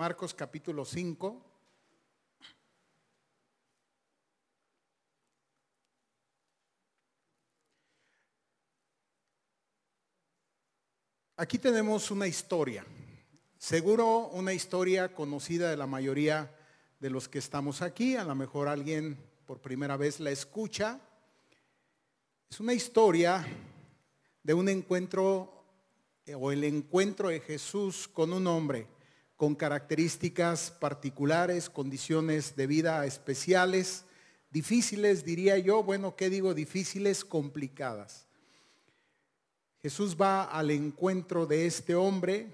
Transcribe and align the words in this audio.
Marcos 0.00 0.32
capítulo 0.32 0.86
5. 0.86 1.44
Aquí 11.36 11.58
tenemos 11.58 12.10
una 12.10 12.26
historia, 12.26 12.82
seguro 13.58 14.28
una 14.28 14.54
historia 14.54 15.12
conocida 15.12 15.68
de 15.68 15.76
la 15.76 15.86
mayoría 15.86 16.50
de 16.98 17.10
los 17.10 17.28
que 17.28 17.38
estamos 17.38 17.82
aquí, 17.82 18.16
a 18.16 18.24
lo 18.24 18.34
mejor 18.34 18.68
alguien 18.68 19.18
por 19.44 19.60
primera 19.60 19.98
vez 19.98 20.18
la 20.18 20.30
escucha. 20.30 20.98
Es 22.48 22.58
una 22.58 22.72
historia 22.72 23.46
de 24.42 24.54
un 24.54 24.70
encuentro 24.70 25.62
eh, 26.24 26.34
o 26.34 26.52
el 26.52 26.64
encuentro 26.64 27.28
de 27.28 27.40
Jesús 27.40 28.08
con 28.08 28.32
un 28.32 28.46
hombre 28.46 28.86
con 29.40 29.54
características 29.54 30.70
particulares, 30.70 31.70
condiciones 31.70 32.56
de 32.56 32.66
vida 32.66 33.06
especiales, 33.06 34.04
difíciles, 34.50 35.24
diría 35.24 35.56
yo, 35.56 35.82
bueno, 35.82 36.14
¿qué 36.14 36.28
digo? 36.28 36.52
Difíciles, 36.52 37.24
complicadas. 37.24 38.26
Jesús 39.80 40.14
va 40.20 40.44
al 40.44 40.70
encuentro 40.70 41.46
de 41.46 41.64
este 41.64 41.94
hombre 41.94 42.50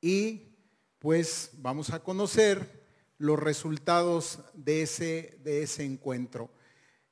y 0.00 0.42
pues 1.00 1.50
vamos 1.54 1.90
a 1.90 1.98
conocer 1.98 2.84
los 3.18 3.40
resultados 3.40 4.38
de 4.52 4.82
ese, 4.82 5.40
de 5.42 5.64
ese 5.64 5.84
encuentro. 5.84 6.50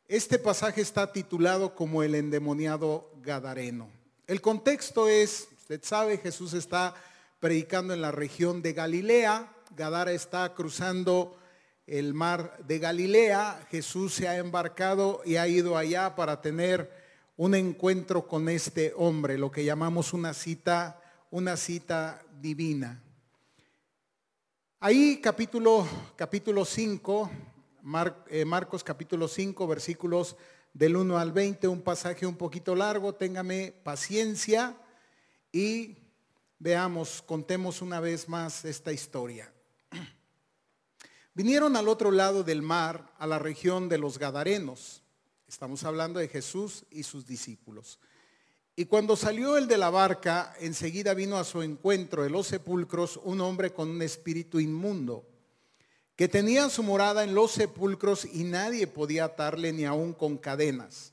Este 0.06 0.38
pasaje 0.38 0.82
está 0.82 1.12
titulado 1.12 1.74
como 1.74 2.04
el 2.04 2.14
endemoniado 2.14 3.10
Gadareno. 3.22 3.90
El 4.28 4.40
contexto 4.40 5.08
es, 5.08 5.48
usted 5.58 5.80
sabe, 5.82 6.18
Jesús 6.18 6.52
está 6.52 6.94
predicando 7.42 7.92
en 7.92 8.00
la 8.00 8.12
región 8.12 8.62
de 8.62 8.72
Galilea, 8.72 9.52
Gadara 9.74 10.12
está 10.12 10.54
cruzando 10.54 11.36
el 11.88 12.14
mar 12.14 12.56
de 12.68 12.78
Galilea, 12.78 13.66
Jesús 13.68 14.14
se 14.14 14.28
ha 14.28 14.36
embarcado 14.36 15.22
y 15.24 15.34
ha 15.34 15.48
ido 15.48 15.76
allá 15.76 16.14
para 16.14 16.40
tener 16.40 16.88
un 17.36 17.56
encuentro 17.56 18.28
con 18.28 18.48
este 18.48 18.92
hombre, 18.96 19.38
lo 19.38 19.50
que 19.50 19.64
llamamos 19.64 20.12
una 20.12 20.34
cita, 20.34 21.02
una 21.32 21.56
cita 21.56 22.22
divina. 22.40 23.02
Ahí 24.78 25.20
capítulo, 25.20 25.84
capítulo 26.14 26.64
5, 26.64 27.28
eh, 28.28 28.44
Marcos 28.44 28.84
capítulo 28.84 29.26
5, 29.26 29.66
versículos 29.66 30.36
del 30.72 30.94
1 30.94 31.18
al 31.18 31.32
20, 31.32 31.66
un 31.66 31.82
pasaje 31.82 32.24
un 32.24 32.36
poquito 32.36 32.76
largo, 32.76 33.16
téngame 33.16 33.74
paciencia. 33.82 34.76
Y 35.50 36.01
veamos, 36.62 37.22
contemos 37.22 37.82
una 37.82 38.00
vez 38.00 38.28
más 38.28 38.64
esta 38.64 38.92
historia. 38.92 39.52
Vinieron 41.34 41.76
al 41.76 41.88
otro 41.88 42.10
lado 42.10 42.42
del 42.44 42.62
mar, 42.62 43.12
a 43.18 43.26
la 43.26 43.38
región 43.38 43.88
de 43.88 43.98
los 43.98 44.18
Gadarenos 44.18 45.02
Estamos 45.52 45.84
hablando 45.84 46.18
de 46.18 46.28
Jesús 46.28 46.86
y 46.90 47.02
sus 47.02 47.26
discípulos. 47.26 47.98
Y 48.74 48.86
cuando 48.86 49.16
salió 49.16 49.58
el 49.58 49.68
de 49.68 49.76
la 49.76 49.90
barca, 49.90 50.54
enseguida 50.58 51.12
vino 51.12 51.36
a 51.36 51.44
su 51.44 51.60
encuentro 51.60 52.22
de 52.22 52.30
los 52.30 52.46
sepulcros 52.46 53.20
un 53.22 53.42
hombre 53.42 53.70
con 53.70 53.90
un 53.90 54.00
espíritu 54.00 54.60
inmundo, 54.60 55.28
que 56.16 56.26
tenía 56.26 56.70
su 56.70 56.82
morada 56.82 57.22
en 57.22 57.34
los 57.34 57.50
sepulcros 57.50 58.24
y 58.24 58.44
nadie 58.44 58.86
podía 58.86 59.26
atarle 59.26 59.74
ni 59.74 59.84
aún 59.84 60.14
con 60.14 60.38
cadenas, 60.38 61.12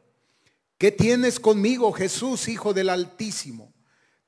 ¿qué 0.81 0.91
tienes 0.91 1.39
conmigo, 1.39 1.91
Jesús, 1.91 2.47
Hijo 2.47 2.73
del 2.73 2.89
Altísimo? 2.89 3.71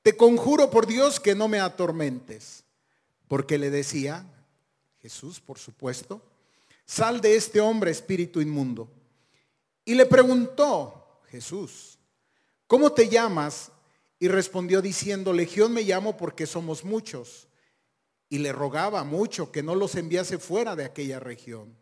Te 0.02 0.16
conjuro 0.16 0.70
por 0.70 0.86
Dios 0.86 1.18
que 1.18 1.34
no 1.34 1.48
me 1.48 1.58
atormentes. 1.58 2.62
Porque 3.26 3.58
le 3.58 3.70
decía, 3.70 4.24
Jesús, 5.02 5.40
por 5.40 5.58
supuesto, 5.58 6.22
sal 6.86 7.20
de 7.20 7.34
este 7.34 7.60
hombre, 7.60 7.90
espíritu 7.90 8.40
inmundo. 8.40 8.88
Y 9.84 9.96
le 9.96 10.06
preguntó, 10.06 11.22
Jesús, 11.28 11.98
¿cómo 12.68 12.92
te 12.92 13.08
llamas? 13.08 13.72
Y 14.20 14.28
respondió 14.28 14.80
diciendo, 14.80 15.32
Legión 15.32 15.72
me 15.72 15.82
llamo 15.82 16.16
porque 16.16 16.46
somos 16.46 16.84
muchos. 16.84 17.48
Y 18.28 18.38
le 18.38 18.52
rogaba 18.52 19.02
mucho 19.02 19.50
que 19.50 19.64
no 19.64 19.74
los 19.74 19.96
enviase 19.96 20.38
fuera 20.38 20.76
de 20.76 20.84
aquella 20.84 21.18
región. 21.18 21.76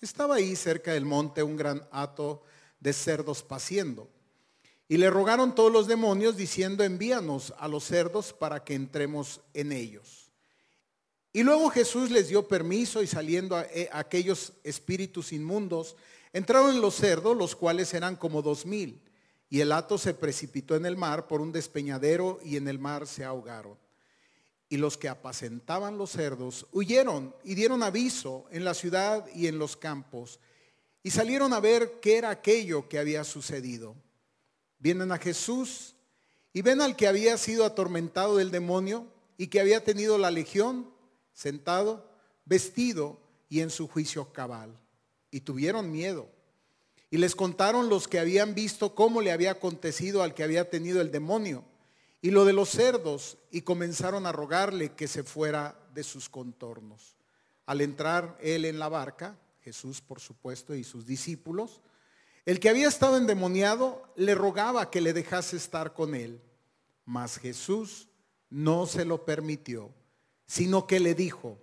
Estaba 0.00 0.34
ahí 0.34 0.56
cerca 0.56 0.92
del 0.92 1.04
monte 1.04 1.44
un 1.44 1.56
gran 1.56 1.86
hato 1.92 2.42
de 2.84 2.92
cerdos 2.92 3.42
paciendo. 3.42 4.08
Y 4.86 4.98
le 4.98 5.10
rogaron 5.10 5.56
todos 5.56 5.72
los 5.72 5.88
demonios 5.88 6.36
diciendo, 6.36 6.84
envíanos 6.84 7.52
a 7.58 7.66
los 7.66 7.82
cerdos 7.82 8.32
para 8.32 8.62
que 8.62 8.74
entremos 8.74 9.40
en 9.54 9.72
ellos. 9.72 10.30
Y 11.32 11.42
luego 11.42 11.68
Jesús 11.70 12.12
les 12.12 12.28
dio 12.28 12.46
permiso 12.46 13.02
y 13.02 13.08
saliendo 13.08 13.56
a, 13.56 13.62
eh, 13.62 13.88
aquellos 13.92 14.52
espíritus 14.62 15.32
inmundos, 15.32 15.96
Entraron 16.34 16.74
en 16.74 16.80
los 16.80 16.96
cerdos, 16.96 17.36
los 17.36 17.54
cuales 17.54 17.94
eran 17.94 18.16
como 18.16 18.42
dos 18.42 18.66
mil, 18.66 19.00
y 19.48 19.60
el 19.60 19.70
hato 19.70 19.98
se 19.98 20.14
precipitó 20.14 20.74
en 20.74 20.84
el 20.84 20.96
mar 20.96 21.28
por 21.28 21.40
un 21.40 21.52
despeñadero 21.52 22.40
y 22.42 22.56
en 22.56 22.66
el 22.66 22.80
mar 22.80 23.06
se 23.06 23.24
ahogaron. 23.24 23.78
Y 24.68 24.78
los 24.78 24.98
que 24.98 25.08
apacentaban 25.08 25.96
los 25.96 26.10
cerdos 26.10 26.66
huyeron 26.72 27.32
y 27.44 27.54
dieron 27.54 27.84
aviso 27.84 28.46
en 28.50 28.64
la 28.64 28.74
ciudad 28.74 29.24
y 29.32 29.46
en 29.46 29.60
los 29.60 29.76
campos, 29.76 30.40
y 31.04 31.10
salieron 31.10 31.52
a 31.52 31.60
ver 31.60 32.00
qué 32.00 32.16
era 32.16 32.30
aquello 32.30 32.88
que 32.88 32.98
había 32.98 33.22
sucedido. 33.22 33.94
Vienen 34.78 35.12
a 35.12 35.18
Jesús 35.18 35.94
y 36.52 36.62
ven 36.62 36.80
al 36.80 36.96
que 36.96 37.06
había 37.06 37.36
sido 37.36 37.66
atormentado 37.66 38.38
del 38.38 38.50
demonio 38.50 39.06
y 39.36 39.48
que 39.48 39.60
había 39.60 39.84
tenido 39.84 40.16
la 40.16 40.30
legión 40.30 40.90
sentado, 41.34 42.10
vestido 42.46 43.20
y 43.50 43.60
en 43.60 43.68
su 43.68 43.86
juicio 43.86 44.32
cabal 44.32 44.76
y 45.30 45.40
tuvieron 45.40 45.92
miedo. 45.92 46.26
Y 47.10 47.18
les 47.18 47.36
contaron 47.36 47.90
los 47.90 48.08
que 48.08 48.18
habían 48.18 48.54
visto 48.54 48.94
cómo 48.94 49.20
le 49.20 49.30
había 49.30 49.50
acontecido 49.50 50.22
al 50.22 50.32
que 50.32 50.42
había 50.42 50.70
tenido 50.70 51.02
el 51.02 51.10
demonio 51.10 51.64
y 52.22 52.30
lo 52.30 52.46
de 52.46 52.54
los 52.54 52.70
cerdos 52.70 53.36
y 53.50 53.60
comenzaron 53.60 54.24
a 54.24 54.32
rogarle 54.32 54.92
que 54.92 55.06
se 55.06 55.22
fuera 55.22 55.76
de 55.92 56.02
sus 56.02 56.30
contornos. 56.30 57.14
Al 57.66 57.82
entrar 57.82 58.38
él 58.40 58.64
en 58.64 58.78
la 58.78 58.88
barca, 58.88 59.36
Jesús 59.64 60.02
por 60.02 60.20
supuesto 60.20 60.74
y 60.74 60.84
sus 60.84 61.06
discípulos, 61.06 61.80
el 62.44 62.60
que 62.60 62.68
había 62.68 62.86
estado 62.86 63.16
endemoniado 63.16 64.12
le 64.14 64.34
rogaba 64.34 64.90
que 64.90 65.00
le 65.00 65.14
dejase 65.14 65.56
estar 65.56 65.94
con 65.94 66.14
él, 66.14 66.42
mas 67.06 67.38
Jesús 67.38 68.08
no 68.50 68.84
se 68.84 69.06
lo 69.06 69.24
permitió, 69.24 69.90
sino 70.46 70.86
que 70.86 71.00
le 71.00 71.14
dijo, 71.14 71.58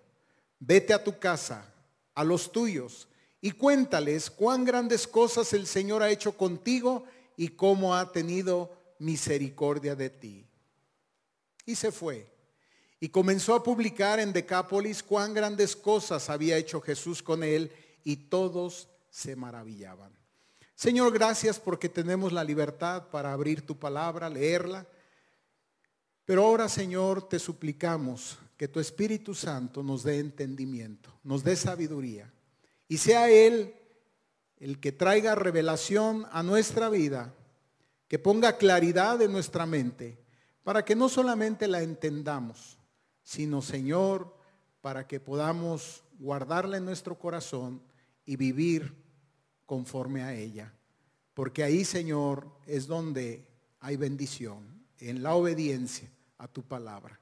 vete 0.59 0.95
a 0.95 1.03
tu 1.03 1.19
casa, 1.19 1.71
a 2.15 2.23
los 2.23 2.51
tuyos, 2.51 3.07
y 3.39 3.51
cuéntales 3.51 4.31
cuán 4.31 4.65
grandes 4.65 5.07
cosas 5.07 5.53
el 5.53 5.67
Señor 5.67 6.01
ha 6.01 6.09
hecho 6.09 6.35
contigo 6.35 7.05
y 7.37 7.49
cómo 7.49 7.95
ha 7.95 8.11
tenido 8.11 8.75
misericordia 8.97 9.95
de 9.95 10.09
ti. 10.09 10.47
Y 11.67 11.75
se 11.75 11.91
fue. 11.91 12.27
Y 12.99 13.09
comenzó 13.09 13.53
a 13.53 13.63
publicar 13.63 14.19
en 14.19 14.33
Decápolis 14.33 15.03
cuán 15.03 15.35
grandes 15.35 15.75
cosas 15.75 16.31
había 16.31 16.57
hecho 16.57 16.81
Jesús 16.81 17.21
con 17.21 17.43
él 17.43 17.71
y 18.03 18.15
todos 18.15 18.89
se 19.09 19.35
maravillaban. 19.35 20.11
Señor, 20.75 21.13
gracias 21.13 21.59
porque 21.59 21.89
tenemos 21.89 22.31
la 22.31 22.43
libertad 22.43 23.09
para 23.09 23.33
abrir 23.33 23.65
tu 23.65 23.77
palabra, 23.77 24.29
leerla. 24.29 24.87
Pero 26.25 26.43
ahora, 26.43 26.67
Señor, 26.69 27.29
te 27.29 27.37
suplicamos 27.37 28.39
que 28.57 28.67
tu 28.67 28.79
Espíritu 28.79 29.35
Santo 29.35 29.83
nos 29.83 30.03
dé 30.03 30.19
entendimiento, 30.19 31.11
nos 31.23 31.43
dé 31.43 31.55
sabiduría 31.55 32.31
y 32.87 32.97
sea 32.97 33.29
Él 33.29 33.75
el 34.57 34.79
que 34.79 34.91
traiga 34.91 35.35
revelación 35.35 36.27
a 36.31 36.43
nuestra 36.43 36.89
vida, 36.89 37.33
que 38.07 38.19
ponga 38.19 38.57
claridad 38.57 39.21
en 39.21 39.31
nuestra 39.31 39.65
mente, 39.65 40.19
para 40.63 40.85
que 40.85 40.95
no 40.95 41.09
solamente 41.09 41.67
la 41.67 41.81
entendamos, 41.81 42.77
sino, 43.23 43.61
Señor, 43.61 44.35
para 44.81 45.07
que 45.07 45.19
podamos 45.19 46.03
guardarla 46.19 46.77
en 46.77 46.85
nuestro 46.85 47.17
corazón 47.17 47.81
y 48.25 48.35
vivir 48.35 48.93
conforme 49.65 50.23
a 50.23 50.33
ella. 50.33 50.73
Porque 51.33 51.63
ahí, 51.63 51.85
Señor, 51.85 52.47
es 52.65 52.87
donde 52.87 53.47
hay 53.79 53.95
bendición, 53.95 54.85
en 54.99 55.23
la 55.23 55.33
obediencia 55.33 56.09
a 56.37 56.47
tu 56.47 56.61
palabra. 56.61 57.19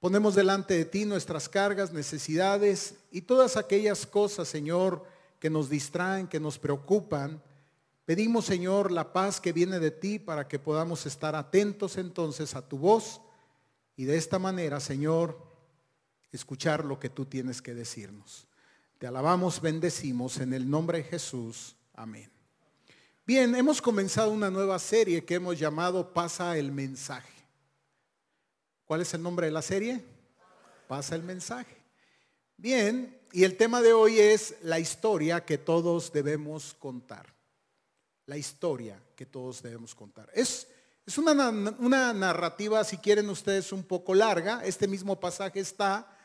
Ponemos 0.00 0.34
delante 0.34 0.74
de 0.74 0.84
ti 0.84 1.04
nuestras 1.04 1.48
cargas, 1.48 1.92
necesidades 1.92 2.96
y 3.10 3.22
todas 3.22 3.56
aquellas 3.56 4.06
cosas, 4.06 4.48
Señor, 4.48 5.04
que 5.38 5.50
nos 5.50 5.70
distraen, 5.70 6.26
que 6.26 6.40
nos 6.40 6.58
preocupan. 6.58 7.42
Pedimos, 8.04 8.44
Señor, 8.44 8.92
la 8.92 9.12
paz 9.12 9.40
que 9.40 9.52
viene 9.52 9.78
de 9.78 9.90
ti 9.90 10.18
para 10.18 10.48
que 10.48 10.58
podamos 10.58 11.06
estar 11.06 11.34
atentos 11.34 11.96
entonces 11.96 12.54
a 12.54 12.68
tu 12.68 12.78
voz 12.78 13.20
y 13.96 14.04
de 14.04 14.16
esta 14.16 14.38
manera, 14.38 14.80
Señor, 14.80 15.38
escuchar 16.30 16.84
lo 16.84 17.00
que 17.00 17.08
tú 17.08 17.24
tienes 17.24 17.62
que 17.62 17.74
decirnos. 17.74 18.46
Te 18.98 19.06
alabamos, 19.06 19.60
bendecimos 19.60 20.38
en 20.38 20.54
el 20.54 20.70
nombre 20.70 20.98
de 20.98 21.04
Jesús. 21.04 21.76
Amén. 21.92 22.30
Bien, 23.26 23.54
hemos 23.54 23.82
comenzado 23.82 24.30
una 24.30 24.50
nueva 24.50 24.78
serie 24.78 25.22
que 25.22 25.34
hemos 25.34 25.58
llamado 25.58 26.14
Pasa 26.14 26.56
el 26.56 26.72
mensaje. 26.72 27.34
¿Cuál 28.86 29.02
es 29.02 29.12
el 29.12 29.22
nombre 29.22 29.48
de 29.48 29.52
la 29.52 29.60
serie? 29.60 30.02
Pasa 30.88 31.14
el 31.14 31.22
mensaje. 31.24 31.76
Bien, 32.56 33.20
y 33.32 33.44
el 33.44 33.58
tema 33.58 33.82
de 33.82 33.92
hoy 33.92 34.18
es 34.18 34.54
la 34.62 34.78
historia 34.78 35.44
que 35.44 35.58
todos 35.58 36.10
debemos 36.10 36.72
contar. 36.72 37.34
La 38.24 38.38
historia 38.38 38.98
que 39.14 39.26
todos 39.26 39.62
debemos 39.62 39.94
contar. 39.94 40.30
Es, 40.32 40.68
es 41.04 41.18
una, 41.18 41.50
una 41.50 42.14
narrativa, 42.14 42.82
si 42.82 42.96
quieren 42.96 43.28
ustedes, 43.28 43.72
un 43.72 43.82
poco 43.82 44.14
larga. 44.14 44.64
Este 44.64 44.88
mismo 44.88 45.20
pasaje 45.20 45.60
está 45.60 46.15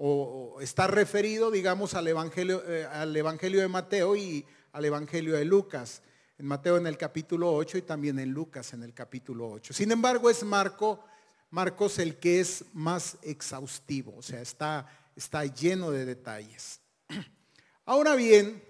o 0.00 0.60
está 0.60 0.86
referido, 0.86 1.50
digamos, 1.50 1.94
al 1.94 2.06
Evangelio, 2.06 2.62
eh, 2.66 2.86
al 2.86 3.16
Evangelio 3.16 3.60
de 3.60 3.68
Mateo 3.68 4.14
y 4.14 4.46
al 4.72 4.84
Evangelio 4.84 5.34
de 5.34 5.44
Lucas. 5.44 6.02
En 6.38 6.46
Mateo 6.46 6.76
en 6.76 6.86
el 6.86 6.96
capítulo 6.96 7.52
8 7.52 7.78
y 7.78 7.82
también 7.82 8.18
en 8.20 8.30
Lucas 8.30 8.72
en 8.72 8.84
el 8.84 8.94
capítulo 8.94 9.50
8. 9.50 9.74
Sin 9.74 9.90
embargo, 9.90 10.30
es 10.30 10.44
Marco, 10.44 11.04
Marcos 11.50 11.98
el 11.98 12.16
que 12.16 12.38
es 12.38 12.64
más 12.72 13.16
exhaustivo, 13.22 14.14
o 14.16 14.22
sea, 14.22 14.40
está, 14.40 14.86
está 15.16 15.44
lleno 15.46 15.90
de 15.90 16.04
detalles. 16.04 16.80
Ahora 17.84 18.14
bien, 18.14 18.62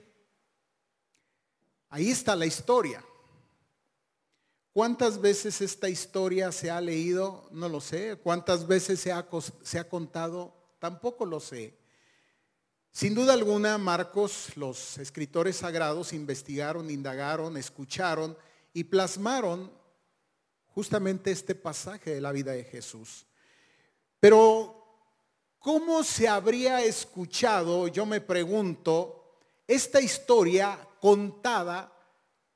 ahí 1.90 2.10
está 2.10 2.34
la 2.36 2.46
historia. 2.46 3.04
¿Cuántas 4.72 5.20
veces 5.20 5.60
esta 5.60 5.90
historia 5.90 6.52
se 6.52 6.70
ha 6.70 6.80
leído? 6.80 7.48
No 7.52 7.69
lo 7.69 7.80
sé. 7.80 8.16
¿Cuántas 8.22 8.66
veces 8.66 9.00
se 9.00 9.12
ha, 9.12 9.26
se 9.62 9.78
ha 9.78 9.88
contado? 9.88 10.57
Tampoco 10.78 11.26
lo 11.26 11.40
sé. 11.40 11.76
Sin 12.90 13.14
duda 13.14 13.32
alguna, 13.32 13.78
Marcos, 13.78 14.56
los 14.56 14.98
escritores 14.98 15.56
sagrados 15.56 16.12
investigaron, 16.12 16.90
indagaron, 16.90 17.56
escucharon 17.56 18.36
y 18.72 18.84
plasmaron 18.84 19.72
justamente 20.66 21.30
este 21.30 21.54
pasaje 21.54 22.14
de 22.14 22.20
la 22.20 22.32
vida 22.32 22.52
de 22.52 22.64
Jesús. 22.64 23.26
Pero, 24.20 24.84
¿cómo 25.58 26.02
se 26.02 26.28
habría 26.28 26.82
escuchado, 26.82 27.88
yo 27.88 28.06
me 28.06 28.20
pregunto, 28.20 29.38
esta 29.66 30.00
historia 30.00 30.78
contada 31.00 31.92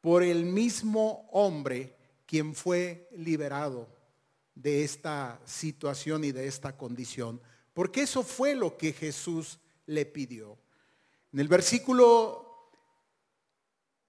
por 0.00 0.22
el 0.22 0.44
mismo 0.44 1.28
hombre 1.32 1.96
quien 2.26 2.54
fue 2.54 3.08
liberado 3.12 3.88
de 4.54 4.82
esta 4.82 5.40
situación 5.44 6.24
y 6.24 6.32
de 6.32 6.46
esta 6.48 6.76
condición? 6.76 7.40
Porque 7.72 8.02
eso 8.02 8.22
fue 8.22 8.54
lo 8.54 8.76
que 8.76 8.92
Jesús 8.92 9.58
le 9.86 10.04
pidió. 10.04 10.58
En 11.32 11.40
el 11.40 11.48
versículo 11.48 12.70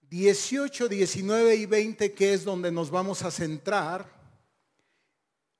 18, 0.09 0.89
19 0.89 1.55
y 1.55 1.65
20, 1.65 2.13
que 2.13 2.33
es 2.33 2.43
donde 2.43 2.71
nos 2.71 2.91
vamos 2.91 3.23
a 3.23 3.31
centrar, 3.31 4.11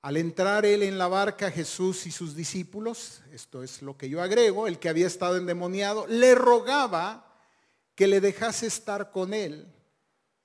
al 0.04 0.18
entrar 0.18 0.66
él 0.66 0.84
en 0.84 0.98
la 0.98 1.08
barca, 1.08 1.50
Jesús 1.50 2.06
y 2.06 2.12
sus 2.12 2.36
discípulos, 2.36 3.22
esto 3.32 3.64
es 3.64 3.82
lo 3.82 3.98
que 3.98 4.10
yo 4.10 4.22
agrego, 4.22 4.68
el 4.68 4.78
que 4.78 4.90
había 4.90 5.08
estado 5.08 5.38
endemoniado, 5.38 6.06
le 6.08 6.36
rogaba 6.36 7.34
que 7.96 8.08
le 8.08 8.20
dejase 8.20 8.68
estar 8.68 9.12
con 9.12 9.34
él. 9.34 9.66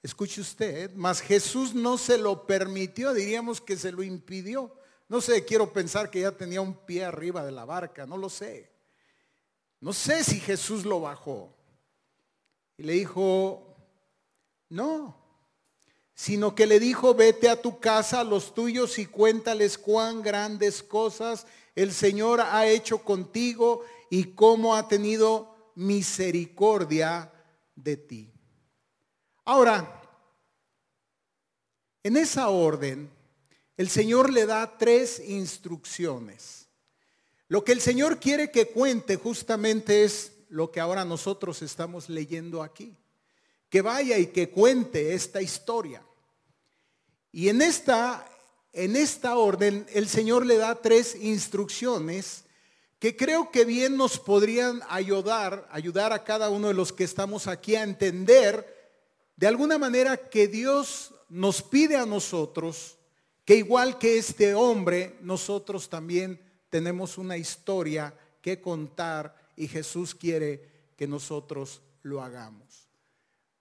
Escuche 0.00 0.40
usted, 0.40 0.92
mas 0.94 1.20
Jesús 1.20 1.74
no 1.74 1.98
se 1.98 2.18
lo 2.18 2.46
permitió, 2.46 3.12
diríamos 3.12 3.60
que 3.60 3.76
se 3.76 3.90
lo 3.90 4.04
impidió. 4.04 4.77
No 5.08 5.20
sé, 5.20 5.44
quiero 5.44 5.72
pensar 5.72 6.10
que 6.10 6.20
ya 6.20 6.32
tenía 6.32 6.60
un 6.60 6.74
pie 6.74 7.04
arriba 7.04 7.44
de 7.44 7.52
la 7.52 7.64
barca, 7.64 8.06
no 8.06 8.16
lo 8.16 8.28
sé. 8.28 8.70
No 9.80 9.92
sé 9.92 10.22
si 10.22 10.38
Jesús 10.38 10.84
lo 10.84 11.00
bajó. 11.00 11.54
Y 12.76 12.82
le 12.82 12.92
dijo, 12.92 13.76
no, 14.68 15.16
sino 16.14 16.54
que 16.54 16.66
le 16.66 16.78
dijo, 16.78 17.14
vete 17.14 17.48
a 17.48 17.60
tu 17.60 17.78
casa, 17.78 18.20
a 18.20 18.24
los 18.24 18.52
tuyos 18.52 18.98
y 18.98 19.06
cuéntales 19.06 19.78
cuán 19.78 20.20
grandes 20.20 20.82
cosas 20.82 21.46
el 21.74 21.92
Señor 21.92 22.40
ha 22.40 22.66
hecho 22.66 23.04
contigo 23.04 23.84
y 24.10 24.34
cómo 24.34 24.74
ha 24.74 24.88
tenido 24.88 25.72
misericordia 25.76 27.32
de 27.76 27.96
ti. 27.96 28.32
Ahora, 29.44 30.02
en 32.02 32.16
esa 32.16 32.48
orden, 32.48 33.08
el 33.78 33.88
Señor 33.88 34.32
le 34.32 34.44
da 34.44 34.76
tres 34.76 35.22
instrucciones. 35.24 36.66
Lo 37.46 37.62
que 37.64 37.70
el 37.70 37.80
Señor 37.80 38.18
quiere 38.18 38.50
que 38.50 38.66
cuente 38.66 39.16
justamente 39.16 40.02
es 40.02 40.32
lo 40.48 40.72
que 40.72 40.80
ahora 40.80 41.04
nosotros 41.04 41.62
estamos 41.62 42.08
leyendo 42.08 42.64
aquí. 42.64 42.96
Que 43.70 43.80
vaya 43.80 44.18
y 44.18 44.26
que 44.26 44.50
cuente 44.50 45.14
esta 45.14 45.40
historia. 45.40 46.02
Y 47.30 47.50
en 47.50 47.62
esta, 47.62 48.28
en 48.72 48.96
esta 48.96 49.36
orden 49.36 49.86
el 49.94 50.08
Señor 50.08 50.44
le 50.44 50.56
da 50.56 50.82
tres 50.82 51.14
instrucciones 51.14 52.46
que 52.98 53.16
creo 53.16 53.52
que 53.52 53.64
bien 53.64 53.96
nos 53.96 54.18
podrían 54.18 54.82
ayudar, 54.88 55.68
ayudar 55.70 56.12
a 56.12 56.24
cada 56.24 56.50
uno 56.50 56.66
de 56.66 56.74
los 56.74 56.92
que 56.92 57.04
estamos 57.04 57.46
aquí 57.46 57.76
a 57.76 57.84
entender 57.84 58.76
de 59.36 59.46
alguna 59.46 59.78
manera 59.78 60.16
que 60.16 60.48
Dios 60.48 61.14
nos 61.28 61.62
pide 61.62 61.94
a 61.96 62.06
nosotros 62.06 62.97
que 63.48 63.56
igual 63.56 63.96
que 63.96 64.18
este 64.18 64.52
hombre, 64.52 65.16
nosotros 65.22 65.88
también 65.88 66.38
tenemos 66.68 67.16
una 67.16 67.38
historia 67.38 68.14
que 68.42 68.60
contar 68.60 69.34
y 69.56 69.68
Jesús 69.68 70.14
quiere 70.14 70.90
que 70.94 71.06
nosotros 71.06 71.80
lo 72.02 72.22
hagamos. 72.22 72.90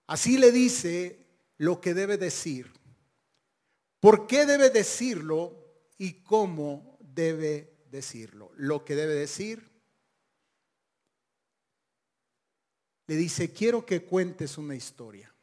Así 0.06 0.36
le 0.36 0.52
dice 0.52 1.24
lo 1.56 1.80
que 1.80 1.94
debe 1.94 2.18
decir, 2.18 2.70
por 3.98 4.26
qué 4.26 4.44
debe 4.44 4.68
decirlo 4.68 5.56
y 5.96 6.22
cómo 6.22 6.98
debe 7.00 7.78
decirlo. 7.90 8.52
Lo 8.56 8.84
que 8.84 8.94
debe 8.94 9.14
decir, 9.14 9.70
le 13.06 13.16
dice, 13.16 13.54
quiero 13.54 13.86
que 13.86 14.04
cuentes 14.04 14.58
una 14.58 14.76
historia. 14.76 15.34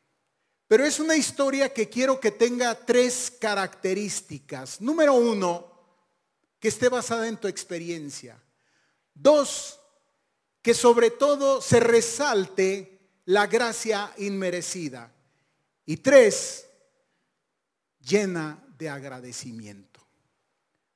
Pero 0.68 0.86
es 0.86 1.00
una 1.00 1.16
historia 1.16 1.74
que 1.74 1.90
quiero 1.90 2.20
que 2.20 2.32
tenga 2.32 2.74
tres 2.74 3.32
características. 3.40 4.82
Número 4.82 5.14
uno, 5.14 5.72
que 6.60 6.70
esté 6.70 6.90
basada 6.90 7.28
en 7.28 7.38
tu 7.38 7.48
experiencia. 7.48 8.42
Dos, 9.14 9.80
que 10.62 10.74
sobre 10.74 11.12
todo 11.12 11.62
se 11.62 11.80
resalte 11.80 13.00
la 13.26 13.46
gracia 13.46 14.12
inmerecida. 14.18 15.14
Y 15.86 15.98
tres, 15.98 16.68
llena 18.00 18.64
de 18.78 18.90
agradecimiento, 18.90 20.00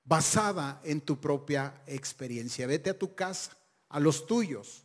basada 0.03 0.81
en 0.83 1.01
tu 1.01 1.19
propia 1.19 1.83
experiencia. 1.85 2.65
Vete 2.65 2.89
a 2.89 2.97
tu 2.97 3.13
casa, 3.13 3.55
a 3.89 3.99
los 3.99 4.25
tuyos, 4.25 4.83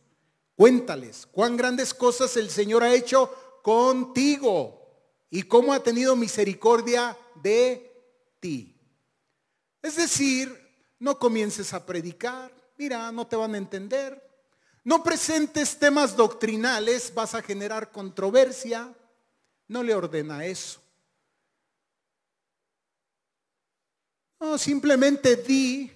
cuéntales 0.55 1.27
cuán 1.31 1.57
grandes 1.57 1.93
cosas 1.93 2.37
el 2.37 2.49
Señor 2.49 2.83
ha 2.83 2.93
hecho 2.93 3.33
contigo 3.65 4.79
y 5.27 5.41
cómo 5.41 5.73
ha 5.73 5.81
tenido 5.81 6.15
misericordia 6.15 7.17
de 7.41 7.91
ti. 8.39 8.79
Es 9.81 9.95
decir, 9.95 10.55
no 10.99 11.17
comiences 11.17 11.73
a 11.73 11.83
predicar, 11.83 12.53
mira, 12.77 13.11
no 13.11 13.25
te 13.25 13.35
van 13.35 13.55
a 13.55 13.57
entender. 13.57 14.21
No 14.83 15.01
presentes 15.01 15.79
temas 15.79 16.15
doctrinales, 16.15 17.11
vas 17.11 17.33
a 17.33 17.41
generar 17.41 17.91
controversia. 17.91 18.95
No 19.67 19.81
le 19.81 19.95
ordena 19.95 20.45
eso. 20.45 20.79
No, 24.39 24.59
simplemente 24.59 25.37
di, 25.37 25.91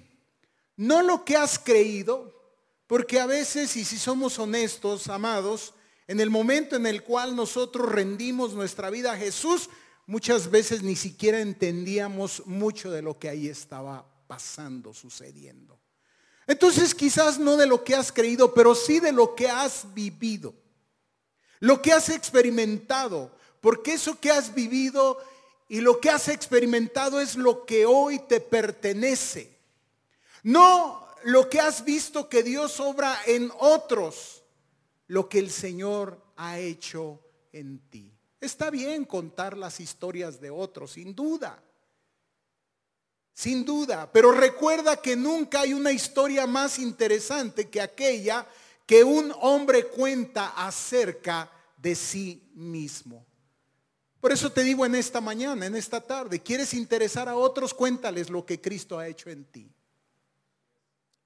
no 0.76 1.04
lo 1.04 1.24
que 1.24 1.38
has 1.38 1.60
creído, 1.60 2.34
porque 2.88 3.20
a 3.20 3.28
veces, 3.28 3.76
y 3.76 3.86
si 3.86 4.00
somos 4.00 4.40
honestos, 4.40 5.08
amados, 5.08 5.76
en 6.10 6.20
el 6.20 6.32
momento 6.32 6.76
en 6.76 6.88
el 6.88 7.04
cual 7.04 7.36
nosotros 7.36 7.88
rendimos 7.88 8.56
nuestra 8.56 8.90
vida 8.90 9.12
a 9.12 9.18
Jesús, 9.18 9.70
muchas 10.08 10.50
veces 10.50 10.82
ni 10.82 10.96
siquiera 10.96 11.40
entendíamos 11.40 12.48
mucho 12.48 12.90
de 12.90 13.04
lo 13.04 13.20
que 13.20 13.30
ahí 13.30 13.48
estaba 13.48 14.04
pasando, 14.26 14.92
sucediendo. 14.92 15.80
Entonces 16.48 16.96
quizás 16.96 17.38
no 17.38 17.58
de 17.58 17.68
lo 17.68 17.84
que 17.84 17.94
has 17.94 18.12
creído, 18.12 18.56
pero 18.56 18.74
sí 18.74 19.00
de 19.00 19.12
lo 19.12 19.36
que 19.36 19.50
has 19.50 19.94
vivido, 19.94 20.56
lo 21.60 21.80
que 21.80 21.94
has 21.94 22.10
experimentado, 22.10 23.32
porque 23.62 23.94
eso 23.94 24.20
que 24.20 24.32
has 24.32 24.56
vivido 24.56 25.20
y 25.68 25.80
lo 25.82 26.00
que 26.00 26.10
has 26.10 26.28
experimentado 26.28 27.22
es 27.22 27.36
lo 27.36 27.68
que 27.68 27.86
hoy 27.86 28.18
te 28.18 28.42
pertenece. 28.42 29.56
No 30.42 31.08
lo 31.24 31.52
que 31.52 31.60
has 31.60 31.86
visto 31.86 32.30
que 32.30 32.42
Dios 32.42 32.80
obra 32.80 33.16
en 33.28 33.52
otros, 33.60 34.39
lo 35.10 35.28
que 35.28 35.40
el 35.40 35.50
Señor 35.50 36.22
ha 36.38 36.60
hecho 36.60 37.20
en 37.52 37.80
ti. 37.90 38.14
Está 38.40 38.70
bien 38.70 39.06
contar 39.06 39.58
las 39.58 39.80
historias 39.80 40.40
de 40.40 40.50
otros, 40.52 40.92
sin 40.92 41.16
duda. 41.16 41.62
Sin 43.34 43.66
duda, 43.66 44.12
pero 44.12 44.32
recuerda 44.32 44.98
que 44.98 45.16
nunca 45.16 45.62
hay 45.62 45.74
una 45.74 45.92
historia 45.92 46.46
más 46.46 46.78
interesante 46.78 47.70
que 47.70 47.82
aquella 47.82 48.46
que 48.86 49.04
un 49.04 49.34
hombre 49.42 49.88
cuenta 49.88 50.50
acerca 50.50 51.50
de 51.78 51.96
sí 51.96 52.44
mismo. 52.54 53.26
Por 54.20 54.32
eso 54.32 54.52
te 54.52 54.64
digo 54.64 54.86
en 54.86 54.96
esta 54.96 55.22
mañana, 55.22 55.66
en 55.66 55.76
esta 55.76 56.02
tarde, 56.02 56.42
¿quieres 56.42 56.74
interesar 56.74 57.30
a 57.30 57.36
otros? 57.36 57.74
Cuéntales 57.74 58.30
lo 58.30 58.46
que 58.46 58.60
Cristo 58.60 59.00
ha 59.00 59.08
hecho 59.08 59.30
en 59.30 59.46
ti. 59.46 59.72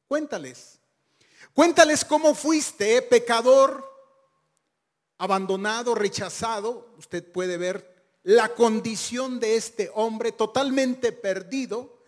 Cuéntales. 0.07 0.79
Cuéntales 1.53 2.03
cómo 2.03 2.33
fuiste 2.33 3.01
pecador, 3.03 3.87
abandonado, 5.19 5.93
rechazado. 5.93 6.95
Usted 6.97 7.31
puede 7.31 7.57
ver 7.57 7.93
la 8.23 8.49
condición 8.55 9.39
de 9.39 9.55
este 9.55 9.91
hombre 9.93 10.31
totalmente 10.31 11.11
perdido. 11.11 11.99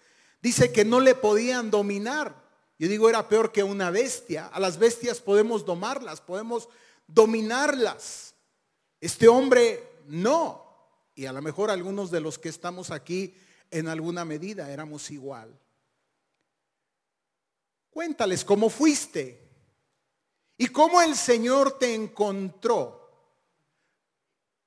Dice 0.42 0.72
que 0.72 0.84
no 0.84 1.00
le 1.00 1.14
podían 1.14 1.70
dominar. 1.70 2.44
Yo 2.80 2.88
digo, 2.88 3.08
era 3.08 3.30
peor 3.30 3.52
que 3.52 3.64
una 3.64 3.92
bestia. 3.92 4.48
A 4.48 4.60
las 4.60 4.80
bestias 4.80 5.22
podemos 5.22 5.64
domarlas, 5.64 6.22
podemos 6.22 6.68
dominarlas. 7.08 8.34
Este 9.00 9.28
hombre 9.28 10.02
no. 10.08 10.66
Y 11.14 11.28
a 11.28 11.34
lo 11.34 11.42
mejor 11.42 11.70
algunos 11.70 12.10
de 12.10 12.20
los 12.20 12.40
que 12.40 12.50
estamos 12.50 12.90
aquí 12.90 13.36
en 13.70 13.88
alguna 13.88 14.25
medida 14.25 14.72
éramos 14.72 15.12
igual. 15.12 15.58
Cuéntales 17.96 18.44
cómo 18.44 18.70
fuiste 18.70 19.42
y 20.58 20.68
cómo 20.68 21.02
el 21.02 21.16
Señor 21.16 21.80
te 21.80 21.96
encontró. 21.96 23.10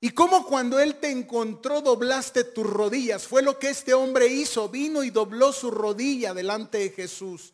Y 0.00 0.12
cómo 0.12 0.46
cuando 0.46 0.80
Él 0.80 0.94
te 0.94 1.10
encontró 1.10 1.82
doblaste 1.82 2.44
tus 2.44 2.66
rodillas. 2.66 3.26
Fue 3.26 3.42
lo 3.42 3.58
que 3.58 3.68
este 3.68 3.92
hombre 3.92 4.28
hizo. 4.28 4.70
Vino 4.70 5.02
y 5.02 5.10
dobló 5.10 5.52
su 5.52 5.70
rodilla 5.70 6.32
delante 6.32 6.78
de 6.78 6.88
Jesús. 6.88 7.52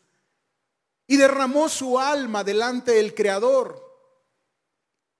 Y 1.08 1.16
derramó 1.16 1.68
su 1.68 1.98
alma 1.98 2.44
delante 2.44 2.92
del 2.92 3.12
Creador. 3.12 3.84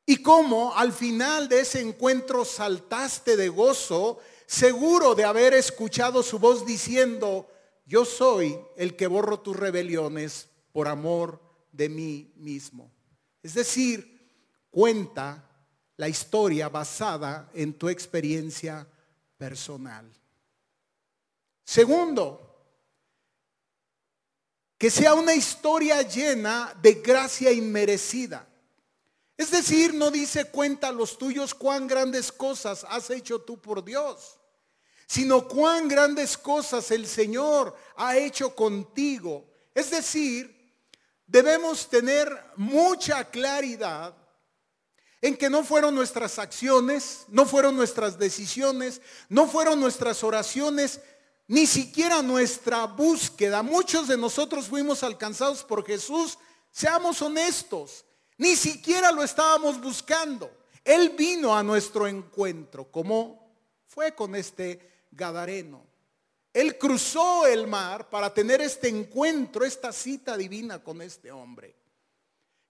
Y 0.07 0.19
cómo 0.19 0.73
al 0.77 0.93
final 0.93 1.49
de 1.49 1.63
ese 1.63 1.81
encuentro 1.81 2.45
saltaste 2.45 3.37
de 3.37 3.49
gozo, 3.49 4.21
seguro 4.47 5.17
de 5.17 5.25
haber 5.25 5.53
escuchado 5.55 6.23
su 6.23 6.39
voz 6.39 6.65
diciendo, 6.65 7.49
yo 7.87 8.05
soy 8.05 8.59
el 8.77 8.97
que 8.97 9.07
borro 9.07 9.41
tus 9.41 9.57
rebeliones 9.57 10.49
por 10.73 10.89
amor 10.89 11.41
de 11.71 11.89
mí 11.89 12.33
mismo. 12.37 12.91
Es 13.43 13.55
decir, 13.55 14.69
cuenta 14.71 15.49
la 15.97 16.09
historia 16.09 16.69
basada 16.69 17.51
en 17.53 17.75
tu 17.75 17.89
experiencia 17.89 18.87
personal. 19.37 20.11
Segundo, 21.65 22.41
que 24.79 24.91
sea 24.91 25.15
una 25.15 25.35
historia 25.35 26.03
llena 26.03 26.75
de 26.83 26.95
gracia 26.95 27.53
inmerecida. 27.53 28.49
Es 29.37 29.51
decir, 29.51 29.95
no 29.95 30.11
dice 30.11 30.47
cuenta 30.47 30.91
los 30.93 31.19
tuyos 31.19 31.55
cuán 31.55 31.87
grandes 31.87 32.33
cosas 32.33 32.87
has 32.89 33.11
hecho 33.11 33.41
tú 33.41 33.61
por 33.61 33.85
Dios 33.85 34.39
sino 35.15 35.47
cuán 35.47 35.87
grandes 35.87 36.37
cosas 36.37 36.91
el 36.91 37.07
Señor 37.07 37.73
ha 37.95 38.17
hecho 38.17 38.53
contigo. 38.53 39.49
Es 39.73 39.93
decir, 39.93 40.75
debemos 41.25 41.89
tener 41.89 42.37
mucha 42.57 43.23
claridad 43.23 44.13
en 45.23 45.37
que 45.37 45.49
no 45.49 45.63
fueron 45.63 45.95
nuestras 45.95 46.41
acciones, 46.41 47.27
no 47.29 47.47
fueron 47.47 47.77
nuestras 47.77 48.19
decisiones, 48.19 49.01
no 49.29 49.47
fueron 49.47 49.79
nuestras 49.79 50.25
oraciones, 50.25 51.01
ni 51.47 51.69
siquiera 51.69 52.21
nuestra 52.21 52.85
búsqueda. 52.87 53.63
Muchos 53.63 54.09
de 54.09 54.19
nosotros 54.19 54.67
fuimos 54.67 55.05
alcanzados 55.05 55.63
por 55.63 55.87
Jesús, 55.87 56.41
seamos 56.73 57.23
honestos, 57.23 58.05
ni 58.37 58.57
siquiera 58.57 59.13
lo 59.13 59.23
estábamos 59.23 59.81
buscando. 59.81 60.51
Él 60.83 61.11
vino 61.11 61.57
a 61.57 61.63
nuestro 61.63 62.09
encuentro, 62.09 62.91
como 62.91 63.55
fue 63.87 64.13
con 64.13 64.35
este 64.35 64.93
Gadareno. 65.15 65.87
Él 66.53 66.79
cruzó 66.79 67.47
el 67.47 67.67
mar 67.67 68.09
para 68.09 68.33
tener 68.33 68.61
este 68.61 68.89
encuentro, 68.89 69.65
esta 69.65 69.93
cita 69.93 70.37
divina 70.37 70.83
con 70.83 71.03
este 71.03 71.33
hombre. 71.33 71.75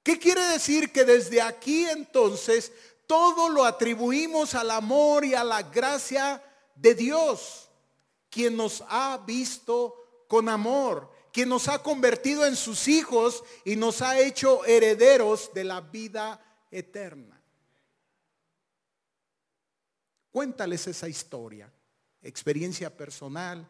¿Qué 0.03 0.19
quiere 0.19 0.43
decir? 0.49 0.91
Que 0.91 1.05
desde 1.05 1.43
aquí 1.43 1.85
entonces 1.85 2.73
todo 3.07 3.51
lo 3.51 3.65
atribuimos 3.65 4.55
al 4.55 4.71
amor 4.71 5.25
y 5.25 5.35
a 5.35 5.45
la 5.45 5.63
gracia 5.63 6.43
de 6.75 6.95
Dios, 6.95 7.69
quien 8.31 8.57
nos 8.57 8.83
ha 8.89 9.19
visto 9.27 10.25
con 10.29 10.49
amor, 10.49 11.11
quien 11.31 11.51
nos 11.51 11.69
ha 11.69 11.83
convertido 11.83 12.47
en 12.47 12.57
sus 12.57 12.89
hijos 12.89 13.45
y 13.65 13.77
nos 13.77 14.01
ha 14.01 14.19
hecho 14.19 14.65
herederos 14.65 15.53
de 15.53 15.65
la 15.65 15.83
vida 15.83 16.41
eterna. 16.71 17.39
Cuéntales 20.31 20.87
esa 20.87 21.09
historia 21.09 21.71
experiencia 22.25 22.95
personal. 22.97 23.66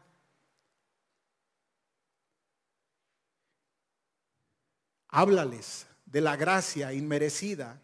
Háblales 5.08 5.86
de 6.06 6.20
la 6.20 6.36
gracia 6.36 6.92
inmerecida, 6.92 7.80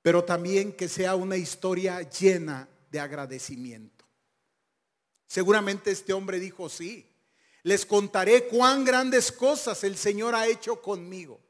pero 0.00 0.24
también 0.24 0.72
que 0.72 0.88
sea 0.88 1.14
una 1.14 1.36
historia 1.36 2.02
llena 2.02 2.68
de 2.90 3.00
agradecimiento. 3.00 4.04
Seguramente 5.26 5.90
este 5.90 6.12
hombre 6.12 6.40
dijo, 6.40 6.68
sí, 6.68 7.06
les 7.62 7.86
contaré 7.86 8.48
cuán 8.48 8.84
grandes 8.84 9.30
cosas 9.30 9.84
el 9.84 9.96
Señor 9.96 10.34
ha 10.34 10.46
hecho 10.46 10.82
conmigo. 10.82 11.40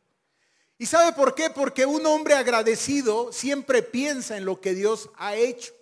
¿Y 0.79 0.87
sabe 0.87 1.13
por 1.13 1.35
qué? 1.35 1.51
Porque 1.51 1.87
un 1.87 2.05
hombre 2.07 2.35
agradecido 2.35 3.33
siempre 3.33 3.83
piensa 3.83 4.37
en 4.37 4.45
lo 4.45 4.61
que 4.61 4.75
Dios 4.75 5.11
ha 5.17 5.37
hecho 5.37 5.73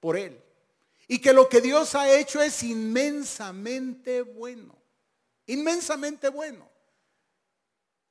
por 0.00 0.16
él 0.16 0.40
y 1.12 1.18
que 1.18 1.32
lo 1.32 1.48
que 1.48 1.60
Dios 1.60 1.96
ha 1.96 2.08
hecho 2.08 2.40
es 2.40 2.62
inmensamente 2.62 4.22
bueno, 4.22 4.80
inmensamente 5.46 6.28
bueno. 6.28 6.70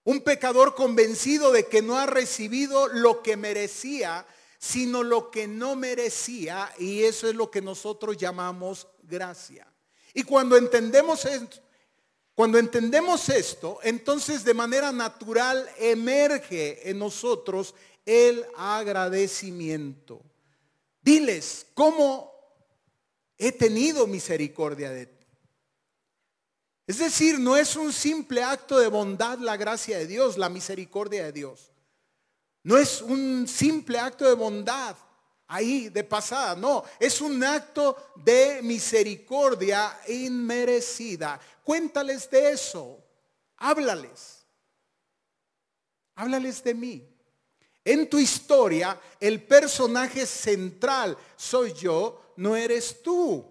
Un 0.03 0.19
pecador 0.19 0.75
convencido 0.75 1.53
de 1.53 1.65
que 1.67 1.81
no 1.81 1.97
ha 1.97 2.07
recibido 2.07 2.89
lo 2.89 3.23
que 3.23 3.37
merecía, 3.37 4.27
sino 4.57 5.01
lo 5.01 5.31
que 5.31 5.47
no 5.47 5.77
merecía, 5.77 6.73
y 6.77 7.03
eso 7.03 7.29
es 7.29 7.35
lo 7.35 7.49
que 7.49 7.61
nosotros 7.61 8.17
llamamos 8.17 8.85
gracia. 9.03 9.65
Y 10.13 10.23
cuando 10.23 10.57
entendemos 10.57 11.23
esto, 11.23 11.61
cuando 12.35 12.57
entendemos 12.57 13.29
esto, 13.29 13.79
entonces 13.81 14.43
de 14.43 14.53
manera 14.53 14.91
natural 14.91 15.69
emerge 15.77 16.89
en 16.89 16.99
nosotros 16.99 17.73
el 18.05 18.45
agradecimiento. 18.57 20.21
Diles, 21.01 21.65
¿cómo 21.73 22.28
he 23.39 23.51
tenido 23.53 24.05
misericordia 24.05 24.91
de 24.91 25.07
ti. 25.07 25.25
Es 26.85 26.99
decir, 26.99 27.39
no 27.39 27.55
es 27.55 27.75
un 27.75 27.93
simple 27.93 28.43
acto 28.43 28.77
de 28.77 28.89
bondad 28.89 29.39
la 29.39 29.57
gracia 29.57 29.97
de 29.97 30.07
Dios, 30.07 30.37
la 30.37 30.49
misericordia 30.49 31.23
de 31.23 31.31
Dios. 31.31 31.71
No 32.63 32.77
es 32.77 33.01
un 33.01 33.47
simple 33.47 33.97
acto 33.97 34.25
de 34.27 34.33
bondad 34.33 34.95
ahí 35.47 35.89
de 35.89 36.03
pasada, 36.03 36.55
no, 36.55 36.83
es 36.99 37.21
un 37.21 37.43
acto 37.43 38.11
de 38.17 38.61
misericordia 38.61 39.99
inmerecida. 40.07 41.39
Cuéntales 41.63 42.29
de 42.29 42.51
eso, 42.51 43.03
háblales, 43.57 44.45
háblales 46.15 46.63
de 46.63 46.73
mí. 46.73 47.08
En 47.83 48.09
tu 48.09 48.19
historia, 48.19 48.99
el 49.19 49.43
personaje 49.43 50.25
central 50.25 51.17
soy 51.35 51.73
yo, 51.73 52.33
no 52.35 52.55
eres 52.55 53.01
tú. 53.01 53.45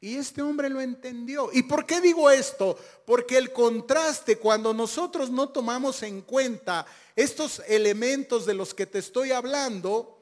Y 0.00 0.16
este 0.16 0.42
hombre 0.42 0.68
lo 0.68 0.80
entendió. 0.80 1.50
¿Y 1.52 1.64
por 1.64 1.84
qué 1.84 2.00
digo 2.00 2.30
esto? 2.30 2.78
Porque 3.04 3.36
el 3.36 3.52
contraste, 3.52 4.38
cuando 4.38 4.72
nosotros 4.72 5.30
no 5.30 5.48
tomamos 5.48 6.02
en 6.04 6.22
cuenta 6.22 6.86
estos 7.16 7.60
elementos 7.66 8.46
de 8.46 8.54
los 8.54 8.74
que 8.74 8.86
te 8.86 9.00
estoy 9.00 9.32
hablando, 9.32 10.18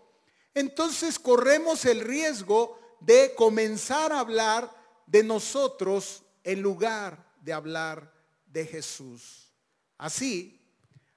entonces 0.54 1.18
corremos 1.18 1.84
el 1.84 2.00
riesgo 2.00 2.78
de 3.00 3.34
comenzar 3.34 4.12
a 4.12 4.20
hablar 4.20 4.74
de 5.06 5.22
nosotros 5.22 6.22
en 6.42 6.62
lugar 6.62 7.34
de 7.42 7.52
hablar 7.52 8.10
de 8.46 8.64
Jesús. 8.64 9.52
Así, 9.98 10.58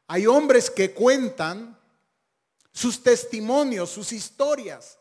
hay 0.07 0.27
hombres 0.27 0.69
que 0.69 0.93
cuentan 0.93 1.78
sus 2.79 3.03
testimonios, 3.03 3.89
sus 3.89 4.13
historias, 4.13 4.97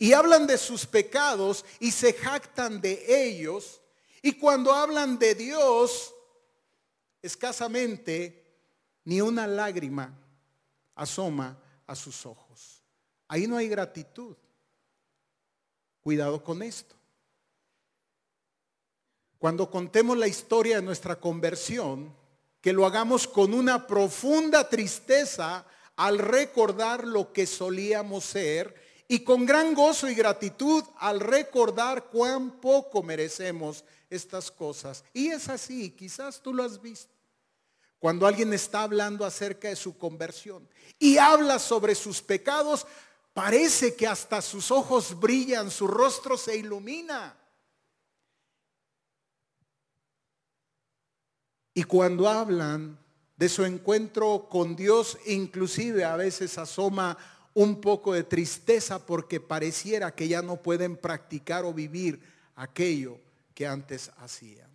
y 0.00 0.14
hablan 0.14 0.48
de 0.48 0.58
sus 0.58 0.84
pecados 0.84 1.64
y 1.78 1.92
se 1.92 2.12
jactan 2.12 2.80
de 2.80 3.04
ellos. 3.06 3.80
Y 4.20 4.32
cuando 4.32 4.72
hablan 4.72 5.16
de 5.16 5.36
Dios, 5.36 6.12
escasamente 7.22 8.44
ni 9.04 9.20
una 9.20 9.46
lágrima 9.46 10.12
asoma 10.96 11.56
a 11.86 11.94
sus 11.94 12.26
ojos. 12.26 12.82
Ahí 13.28 13.46
no 13.46 13.56
hay 13.56 13.68
gratitud. 13.68 14.36
Cuidado 16.00 16.42
con 16.42 16.64
esto. 16.64 16.96
Cuando 19.38 19.70
contemos 19.70 20.18
la 20.18 20.26
historia 20.26 20.76
de 20.76 20.82
nuestra 20.82 21.20
conversión, 21.20 22.12
que 22.60 22.72
lo 22.72 22.86
hagamos 22.86 23.28
con 23.28 23.54
una 23.54 23.86
profunda 23.86 24.68
tristeza 24.68 25.64
al 26.00 26.18
recordar 26.18 27.06
lo 27.06 27.30
que 27.30 27.46
solíamos 27.46 28.24
ser 28.24 28.74
y 29.06 29.22
con 29.22 29.44
gran 29.44 29.74
gozo 29.74 30.08
y 30.08 30.14
gratitud 30.14 30.82
al 30.96 31.20
recordar 31.20 32.04
cuán 32.04 32.58
poco 32.58 33.02
merecemos 33.02 33.84
estas 34.08 34.50
cosas. 34.50 35.04
Y 35.12 35.28
es 35.28 35.50
así, 35.50 35.90
quizás 35.90 36.40
tú 36.40 36.54
lo 36.54 36.64
has 36.64 36.80
visto. 36.80 37.12
Cuando 37.98 38.26
alguien 38.26 38.50
está 38.54 38.84
hablando 38.84 39.26
acerca 39.26 39.68
de 39.68 39.76
su 39.76 39.98
conversión 39.98 40.66
y 40.98 41.18
habla 41.18 41.58
sobre 41.58 41.94
sus 41.94 42.22
pecados, 42.22 42.86
parece 43.34 43.94
que 43.94 44.06
hasta 44.06 44.40
sus 44.40 44.70
ojos 44.70 45.20
brillan, 45.20 45.70
su 45.70 45.86
rostro 45.86 46.38
se 46.38 46.56
ilumina. 46.56 47.36
Y 51.74 51.84
cuando 51.84 52.26
hablan 52.26 52.98
de 53.40 53.48
su 53.48 53.64
encuentro 53.64 54.48
con 54.50 54.76
Dios, 54.76 55.16
inclusive 55.24 56.04
a 56.04 56.14
veces 56.14 56.58
asoma 56.58 57.16
un 57.54 57.80
poco 57.80 58.12
de 58.12 58.22
tristeza 58.22 59.06
porque 59.06 59.40
pareciera 59.40 60.14
que 60.14 60.28
ya 60.28 60.42
no 60.42 60.60
pueden 60.60 60.98
practicar 60.98 61.64
o 61.64 61.72
vivir 61.72 62.20
aquello 62.54 63.18
que 63.54 63.66
antes 63.66 64.10
hacían. 64.18 64.70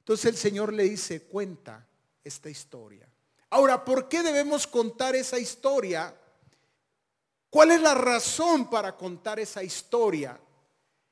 Entonces 0.00 0.26
el 0.26 0.36
Señor 0.36 0.70
le 0.70 0.82
dice, 0.82 1.22
cuenta 1.22 1.86
esta 2.22 2.50
historia. 2.50 3.08
Ahora, 3.48 3.86
¿por 3.86 4.06
qué 4.06 4.22
debemos 4.22 4.66
contar 4.66 5.16
esa 5.16 5.38
historia? 5.38 6.14
¿Cuál 7.48 7.70
es 7.70 7.80
la 7.80 7.94
razón 7.94 8.68
para 8.68 8.98
contar 8.98 9.40
esa 9.40 9.62
historia? 9.62 10.38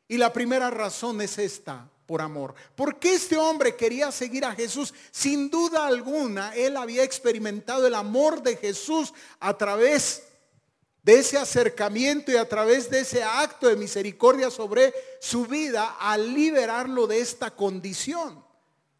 Y 0.07 0.19
la 0.19 0.31
primera 0.31 0.69
razón 0.69 1.23
es 1.23 1.39
esta, 1.39 1.89
por 2.07 2.21
amor. 2.21 2.55
Porque 2.75 3.15
este 3.15 3.37
hombre 3.37 3.77
quería 3.77 4.13
seguir 4.13 4.45
a 4.45 4.55
Jesús? 4.55 4.93
Sin 5.11 5.51
duda 5.51 5.87
alguna, 5.87 6.55
él 6.55 6.77
había 6.77 7.03
experimentado 7.03 7.87
el 7.87 7.95
amor 7.95 8.43
de 8.43 8.57
Jesús 8.57 9.13
a 9.41 9.57
través 9.57 10.23
de 11.03 11.19
ese 11.19 11.37
acercamiento 11.37 12.33
y 12.33 12.37
a 12.37 12.49
través 12.49 12.89
de 12.89 13.01
ese 13.01 13.23
acto 13.23 13.69
de 13.69 13.77
misericordia 13.77 14.51
sobre 14.51 14.95
su 15.21 15.47
vida 15.47 15.97
al 16.01 16.33
liberarlo 16.33 17.07
de 17.07 17.21
esta 17.21 17.51
condición. 17.51 18.43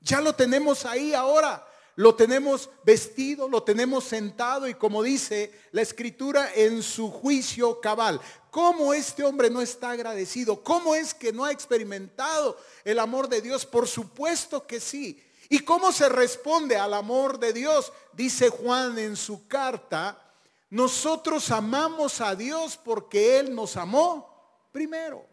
Ya 0.01 0.21
lo 0.21 0.35
tenemos 0.35 0.85
ahí 0.85 1.15
ahora. 1.15 1.67
Lo 1.97 2.17
tenemos 2.17 2.71
vestido, 2.85 3.49
lo 3.49 3.63
tenemos 3.63 4.03
sentado 4.03 4.67
y 4.67 4.75
como 4.75 5.03
dice 5.03 5.53
la 5.71 5.81
escritura 5.83 6.53
en 6.55 6.83
su 6.83 7.09
juicio 7.09 7.81
cabal. 7.81 8.21
¿Cómo 8.55 8.95
este 8.95 9.25
hombre 9.25 9.51
no 9.51 9.61
está 9.61 9.91
agradecido? 9.91 10.63
¿Cómo 10.63 10.95
es 10.95 11.13
que 11.13 11.33
no 11.33 11.45
ha 11.45 11.51
experimentado 11.51 12.57
el 12.85 13.01
amor 13.01 13.29
de 13.29 13.41
Dios? 13.41 13.67
Por 13.67 13.89
supuesto 13.89 14.65
que 14.65 14.79
sí. 14.79 15.21
¿Y 15.49 15.59
cómo 15.59 15.91
se 15.91 16.09
responde 16.09 16.77
al 16.77 16.95
amor 16.95 17.41
de 17.41 17.53
Dios? 17.53 17.93
Dice 18.13 18.51
Juan 18.51 18.97
en 18.97 19.17
su 19.17 19.49
carta, 19.49 20.33
nosotros 20.71 21.51
amamos 21.51 22.21
a 22.21 22.37
Dios 22.37 22.77
porque 22.77 23.41
Él 23.41 23.53
nos 23.53 23.77
amó 23.77 24.69
primero. 24.71 25.27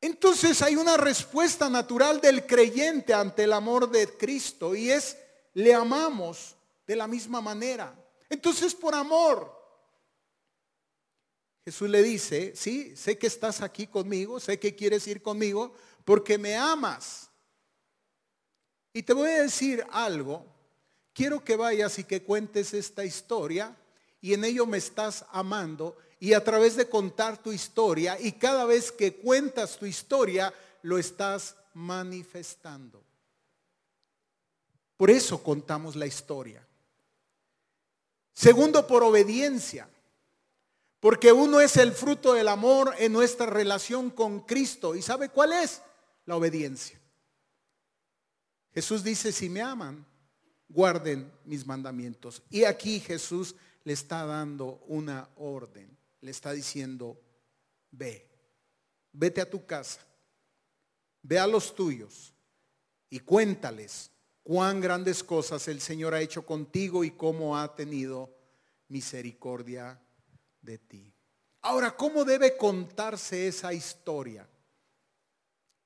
Entonces 0.00 0.60
hay 0.60 0.74
una 0.74 0.96
respuesta 0.96 1.70
natural 1.70 2.20
del 2.20 2.44
creyente 2.46 3.14
ante 3.14 3.44
el 3.44 3.52
amor 3.52 3.88
de 3.88 4.16
Cristo 4.16 4.74
y 4.74 4.90
es, 4.90 5.16
le 5.52 5.72
amamos 5.72 6.56
de 6.84 6.96
la 6.96 7.06
misma 7.06 7.40
manera. 7.40 7.94
Entonces 8.28 8.74
por 8.74 8.92
amor, 8.92 9.53
Jesús 11.64 11.88
le 11.88 12.02
dice, 12.02 12.52
sí, 12.54 12.94
sé 12.94 13.16
que 13.16 13.26
estás 13.26 13.62
aquí 13.62 13.86
conmigo, 13.86 14.38
sé 14.38 14.58
que 14.58 14.74
quieres 14.74 15.06
ir 15.06 15.22
conmigo, 15.22 15.74
porque 16.04 16.36
me 16.36 16.56
amas. 16.56 17.30
Y 18.92 19.02
te 19.02 19.14
voy 19.14 19.30
a 19.30 19.42
decir 19.42 19.84
algo, 19.90 20.44
quiero 21.14 21.42
que 21.42 21.56
vayas 21.56 21.98
y 21.98 22.04
que 22.04 22.22
cuentes 22.22 22.74
esta 22.74 23.04
historia 23.04 23.74
y 24.20 24.34
en 24.34 24.44
ello 24.44 24.66
me 24.66 24.78
estás 24.78 25.24
amando 25.30 25.96
y 26.20 26.34
a 26.34 26.44
través 26.44 26.76
de 26.76 26.88
contar 26.88 27.42
tu 27.42 27.50
historia 27.50 28.18
y 28.20 28.32
cada 28.32 28.66
vez 28.66 28.92
que 28.92 29.16
cuentas 29.16 29.78
tu 29.78 29.86
historia 29.86 30.52
lo 30.82 30.98
estás 30.98 31.56
manifestando. 31.72 33.02
Por 34.96 35.10
eso 35.10 35.42
contamos 35.42 35.96
la 35.96 36.06
historia. 36.06 36.66
Segundo, 38.32 38.86
por 38.86 39.02
obediencia. 39.02 39.88
Porque 41.04 41.30
uno 41.30 41.60
es 41.60 41.76
el 41.76 41.92
fruto 41.92 42.32
del 42.32 42.48
amor 42.48 42.94
en 42.96 43.12
nuestra 43.12 43.44
relación 43.44 44.08
con 44.08 44.40
Cristo. 44.40 44.94
¿Y 44.94 45.02
sabe 45.02 45.28
cuál 45.28 45.52
es? 45.52 45.82
La 46.24 46.34
obediencia. 46.34 46.98
Jesús 48.72 49.04
dice, 49.04 49.30
si 49.30 49.50
me 49.50 49.60
aman, 49.60 50.06
guarden 50.66 51.30
mis 51.44 51.66
mandamientos. 51.66 52.42
Y 52.48 52.64
aquí 52.64 53.00
Jesús 53.00 53.54
le 53.84 53.92
está 53.92 54.24
dando 54.24 54.82
una 54.86 55.28
orden. 55.36 55.94
Le 56.22 56.30
está 56.30 56.52
diciendo, 56.52 57.20
ve, 57.90 58.26
vete 59.12 59.42
a 59.42 59.50
tu 59.50 59.66
casa, 59.66 60.00
ve 61.20 61.38
a 61.38 61.46
los 61.46 61.74
tuyos 61.74 62.32
y 63.10 63.18
cuéntales 63.18 64.10
cuán 64.42 64.80
grandes 64.80 65.22
cosas 65.22 65.68
el 65.68 65.82
Señor 65.82 66.14
ha 66.14 66.22
hecho 66.22 66.46
contigo 66.46 67.04
y 67.04 67.10
cómo 67.10 67.58
ha 67.58 67.76
tenido 67.76 68.34
misericordia 68.88 70.00
de 70.64 70.78
ti. 70.78 71.14
Ahora, 71.62 71.96
¿cómo 71.96 72.24
debe 72.24 72.56
contarse 72.56 73.48
esa 73.48 73.72
historia? 73.72 74.48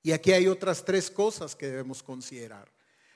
Y 0.03 0.13
aquí 0.13 0.33
hay 0.33 0.47
otras 0.47 0.85
tres 0.85 1.11
cosas 1.11 1.55
que 1.55 1.67
debemos 1.67 2.03
considerar. 2.03 2.73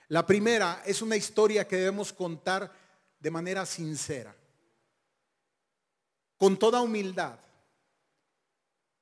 La 0.09 0.27
primera 0.27 0.83
es 0.85 1.01
una 1.01 1.16
historia 1.16 1.66
que 1.66 1.77
debemos 1.77 2.12
contar 2.12 2.70
de 3.18 3.31
manera 3.31 3.64
sincera, 3.64 4.35
con 6.37 6.59
toda 6.59 6.83
humildad. 6.83 7.38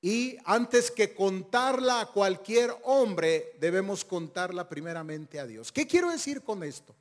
Y 0.03 0.39
antes 0.45 0.91
que 0.91 1.15
contarla 1.15 2.01
a 2.01 2.07
cualquier 2.07 2.75
hombre, 2.85 3.57
debemos 3.61 4.05
contarla 4.05 4.69
primeramente 4.69 5.39
a 5.39 5.47
Dios. 5.47 5.73
¿Qué 5.73 5.87
quiero 5.87 6.11
decir 6.11 6.43
con 6.43 6.63
esto? 6.63 6.95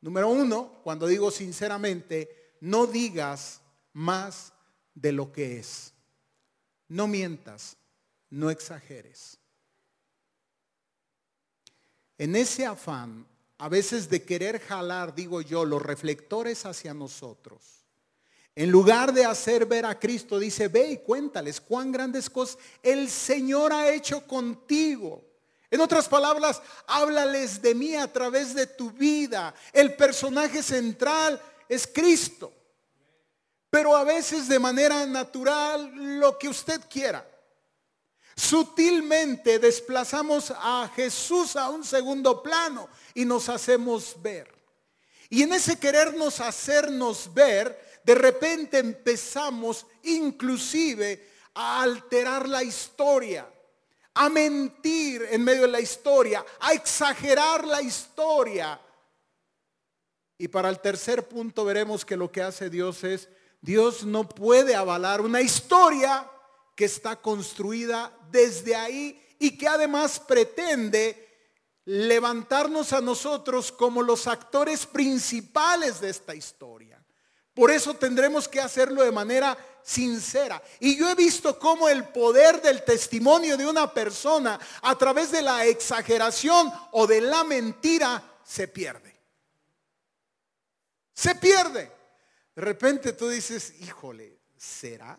Número 0.00 0.28
uno, 0.28 0.80
cuando 0.82 1.06
digo 1.06 1.30
sinceramente, 1.30 2.56
no 2.60 2.86
digas 2.86 3.60
más 3.92 4.51
de 4.94 5.12
lo 5.12 5.32
que 5.32 5.58
es. 5.58 5.92
No 6.88 7.06
mientas, 7.06 7.76
no 8.30 8.50
exageres. 8.50 9.38
En 12.18 12.36
ese 12.36 12.66
afán, 12.66 13.26
a 13.58 13.68
veces 13.68 14.08
de 14.08 14.22
querer 14.22 14.60
jalar, 14.60 15.14
digo 15.14 15.40
yo, 15.40 15.64
los 15.64 15.82
reflectores 15.82 16.66
hacia 16.66 16.94
nosotros, 16.94 17.84
en 18.54 18.70
lugar 18.70 19.14
de 19.14 19.24
hacer 19.24 19.64
ver 19.64 19.86
a 19.86 19.98
Cristo, 19.98 20.38
dice, 20.38 20.68
ve 20.68 20.90
y 20.92 20.98
cuéntales 20.98 21.60
cuán 21.60 21.90
grandes 21.90 22.28
cosas 22.28 22.58
el 22.82 23.08
Señor 23.08 23.72
ha 23.72 23.90
hecho 23.90 24.26
contigo. 24.26 25.24
En 25.70 25.80
otras 25.80 26.06
palabras, 26.06 26.60
háblales 26.86 27.62
de 27.62 27.74
mí 27.74 27.94
a 27.94 28.12
través 28.12 28.54
de 28.54 28.66
tu 28.66 28.90
vida. 28.90 29.54
El 29.72 29.96
personaje 29.96 30.62
central 30.62 31.40
es 31.66 31.86
Cristo 31.86 32.52
pero 33.72 33.96
a 33.96 34.04
veces 34.04 34.48
de 34.48 34.58
manera 34.58 35.06
natural, 35.06 35.90
lo 36.20 36.38
que 36.38 36.46
usted 36.46 36.78
quiera. 36.90 37.26
Sutilmente 38.36 39.58
desplazamos 39.58 40.52
a 40.54 40.90
Jesús 40.94 41.56
a 41.56 41.70
un 41.70 41.82
segundo 41.82 42.42
plano 42.42 42.86
y 43.14 43.24
nos 43.24 43.48
hacemos 43.48 44.14
ver. 44.20 44.52
Y 45.30 45.42
en 45.42 45.54
ese 45.54 45.78
querernos 45.78 46.40
hacernos 46.40 47.32
ver, 47.32 48.00
de 48.04 48.14
repente 48.14 48.78
empezamos 48.78 49.86
inclusive 50.02 51.30
a 51.54 51.82
alterar 51.82 52.46
la 52.46 52.62
historia, 52.62 53.50
a 54.12 54.28
mentir 54.28 55.26
en 55.30 55.42
medio 55.42 55.62
de 55.62 55.68
la 55.68 55.80
historia, 55.80 56.44
a 56.60 56.74
exagerar 56.74 57.66
la 57.66 57.80
historia. 57.80 58.78
Y 60.36 60.48
para 60.48 60.68
el 60.68 60.78
tercer 60.78 61.26
punto 61.26 61.64
veremos 61.64 62.04
que 62.04 62.18
lo 62.18 62.30
que 62.30 62.42
hace 62.42 62.68
Dios 62.68 63.02
es 63.02 63.30
Dios 63.62 64.04
no 64.04 64.28
puede 64.28 64.74
avalar 64.74 65.20
una 65.20 65.40
historia 65.40 66.28
que 66.74 66.84
está 66.84 67.16
construida 67.16 68.12
desde 68.30 68.74
ahí 68.74 69.24
y 69.38 69.56
que 69.56 69.68
además 69.68 70.18
pretende 70.18 71.28
levantarnos 71.84 72.92
a 72.92 73.00
nosotros 73.00 73.70
como 73.70 74.02
los 74.02 74.26
actores 74.26 74.84
principales 74.84 76.00
de 76.00 76.10
esta 76.10 76.34
historia. 76.34 77.00
Por 77.54 77.70
eso 77.70 77.94
tendremos 77.94 78.48
que 78.48 78.60
hacerlo 78.60 79.04
de 79.04 79.12
manera 79.12 79.56
sincera. 79.84 80.60
Y 80.80 80.96
yo 80.96 81.08
he 81.08 81.14
visto 81.14 81.56
cómo 81.58 81.88
el 81.88 82.08
poder 82.08 82.60
del 82.62 82.84
testimonio 82.84 83.56
de 83.56 83.66
una 83.66 83.92
persona 83.92 84.58
a 84.80 84.98
través 84.98 85.30
de 85.30 85.42
la 85.42 85.66
exageración 85.66 86.72
o 86.90 87.06
de 87.06 87.20
la 87.20 87.44
mentira 87.44 88.40
se 88.42 88.66
pierde. 88.66 89.14
Se 91.14 91.36
pierde. 91.36 92.01
De 92.54 92.62
repente 92.62 93.12
tú 93.12 93.28
dices, 93.28 93.74
híjole, 93.80 94.38
¿será? 94.56 95.18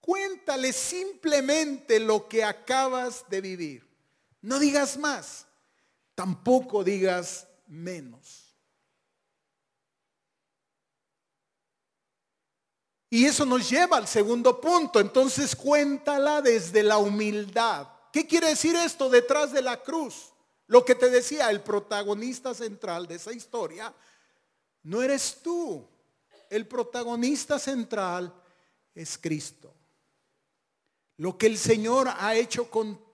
Cuéntale 0.00 0.72
simplemente 0.72 2.00
lo 2.00 2.28
que 2.28 2.44
acabas 2.44 3.24
de 3.28 3.40
vivir. 3.40 3.88
No 4.40 4.58
digas 4.58 4.98
más, 4.98 5.46
tampoco 6.14 6.82
digas 6.82 7.46
menos. 7.66 8.52
Y 13.08 13.26
eso 13.26 13.44
nos 13.44 13.68
lleva 13.68 13.98
al 13.98 14.08
segundo 14.08 14.60
punto. 14.60 14.98
Entonces 14.98 15.54
cuéntala 15.54 16.40
desde 16.40 16.82
la 16.82 16.98
humildad. 16.98 17.86
¿Qué 18.10 18.26
quiere 18.26 18.48
decir 18.48 18.74
esto 18.74 19.08
detrás 19.08 19.52
de 19.52 19.62
la 19.62 19.82
cruz? 19.82 20.32
Lo 20.66 20.84
que 20.84 20.94
te 20.94 21.10
decía, 21.10 21.50
el 21.50 21.62
protagonista 21.62 22.54
central 22.54 23.06
de 23.06 23.16
esa 23.16 23.32
historia 23.32 23.94
no 24.82 25.02
eres 25.02 25.40
tú. 25.42 25.86
El 26.50 26.66
protagonista 26.66 27.58
central 27.58 28.32
es 28.94 29.16
Cristo. 29.16 29.72
Lo 31.16 31.38
que 31.38 31.46
el 31.46 31.56
Señor 31.56 32.08
ha 32.08 32.34
hecho 32.34 32.68
contigo. 32.70 33.10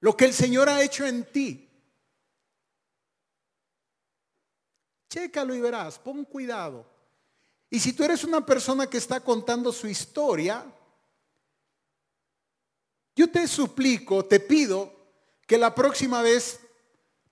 Lo 0.00 0.16
que 0.16 0.26
el 0.26 0.34
Señor 0.34 0.68
ha 0.68 0.82
hecho 0.82 1.06
en 1.06 1.24
ti. 1.24 1.68
Chécalo 5.08 5.54
y 5.54 5.60
verás, 5.60 5.98
pon 5.98 6.24
cuidado. 6.24 6.84
Y 7.70 7.80
si 7.80 7.92
tú 7.92 8.04
eres 8.04 8.22
una 8.24 8.44
persona 8.44 8.86
que 8.88 8.98
está 8.98 9.20
contando 9.20 9.72
su 9.72 9.86
historia, 9.86 10.64
yo 13.16 13.30
te 13.30 13.48
suplico, 13.48 14.24
te 14.24 14.40
pido 14.40 14.92
que 15.46 15.56
la 15.56 15.74
próxima 15.74 16.20
vez 16.20 16.60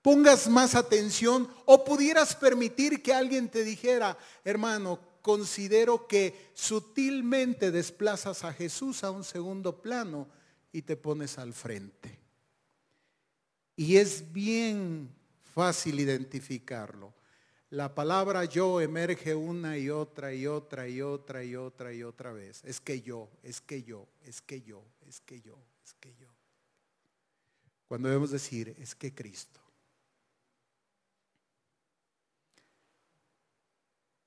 pongas 0.03 0.47
más 0.47 0.75
atención 0.75 1.51
o 1.65 1.83
pudieras 1.83 2.35
permitir 2.35 3.01
que 3.01 3.11
alguien 3.11 3.49
te 3.49 3.63
dijera, 3.63 4.15
hermano, 4.43 4.99
considero 5.23 6.05
que 6.05 6.51
sutilmente 6.53 7.71
desplazas 7.71 8.43
a 8.43 8.53
Jesús 8.53 9.03
a 9.03 9.09
un 9.09 9.23
segundo 9.23 9.81
plano 9.81 10.27
y 10.71 10.83
te 10.83 10.95
pones 10.95 11.39
al 11.39 11.53
frente. 11.53 12.19
Y 13.75 13.95
es 13.95 14.31
bien 14.31 15.09
fácil 15.41 15.99
identificarlo 15.99 17.15
la 17.73 17.95
palabra 17.95 18.45
yo 18.45 18.81
emerge 18.81 19.33
una 19.33 19.79
y 19.79 19.89
otra 19.89 20.31
y 20.31 20.45
otra 20.45 20.87
y 20.87 21.01
otra 21.01 21.43
y 21.43 21.55
otra 21.55 21.91
y 21.91 22.03
otra 22.03 22.31
vez. 22.31 22.63
Es 22.65 22.79
que 22.79 23.01
yo, 23.01 23.31
es 23.41 23.61
que 23.61 23.81
yo, 23.81 24.07
es 24.21 24.41
que 24.43 24.61
yo, 24.61 24.85
es 25.07 25.19
que 25.21 25.41
yo, 25.41 25.57
es 25.83 25.95
que 25.95 26.13
yo. 26.17 26.27
Cuando 27.87 28.09
debemos 28.09 28.29
decir, 28.29 28.75
es 28.77 28.93
que 28.93 29.15
Cristo. 29.15 29.59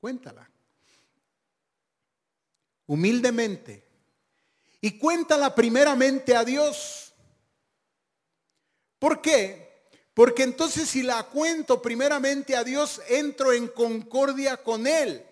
Cuéntala. 0.01 0.51
Humildemente. 2.87 3.85
Y 4.81 4.99
cuéntala 4.99 5.55
primeramente 5.55 6.37
a 6.37 6.45
Dios. 6.45 7.13
¿Por 8.99 9.21
qué? 9.21 9.67
Porque 10.15 10.45
entonces 10.45 10.89
si 10.89 11.03
la 11.03 11.25
cuento 11.25 11.83
primeramente 11.83 12.57
a 12.57 12.65
Dios, 12.65 13.03
entro 13.09 13.53
en 13.53 13.69
concordia 13.69 14.57
con 14.57 14.87
Él. 14.87 15.25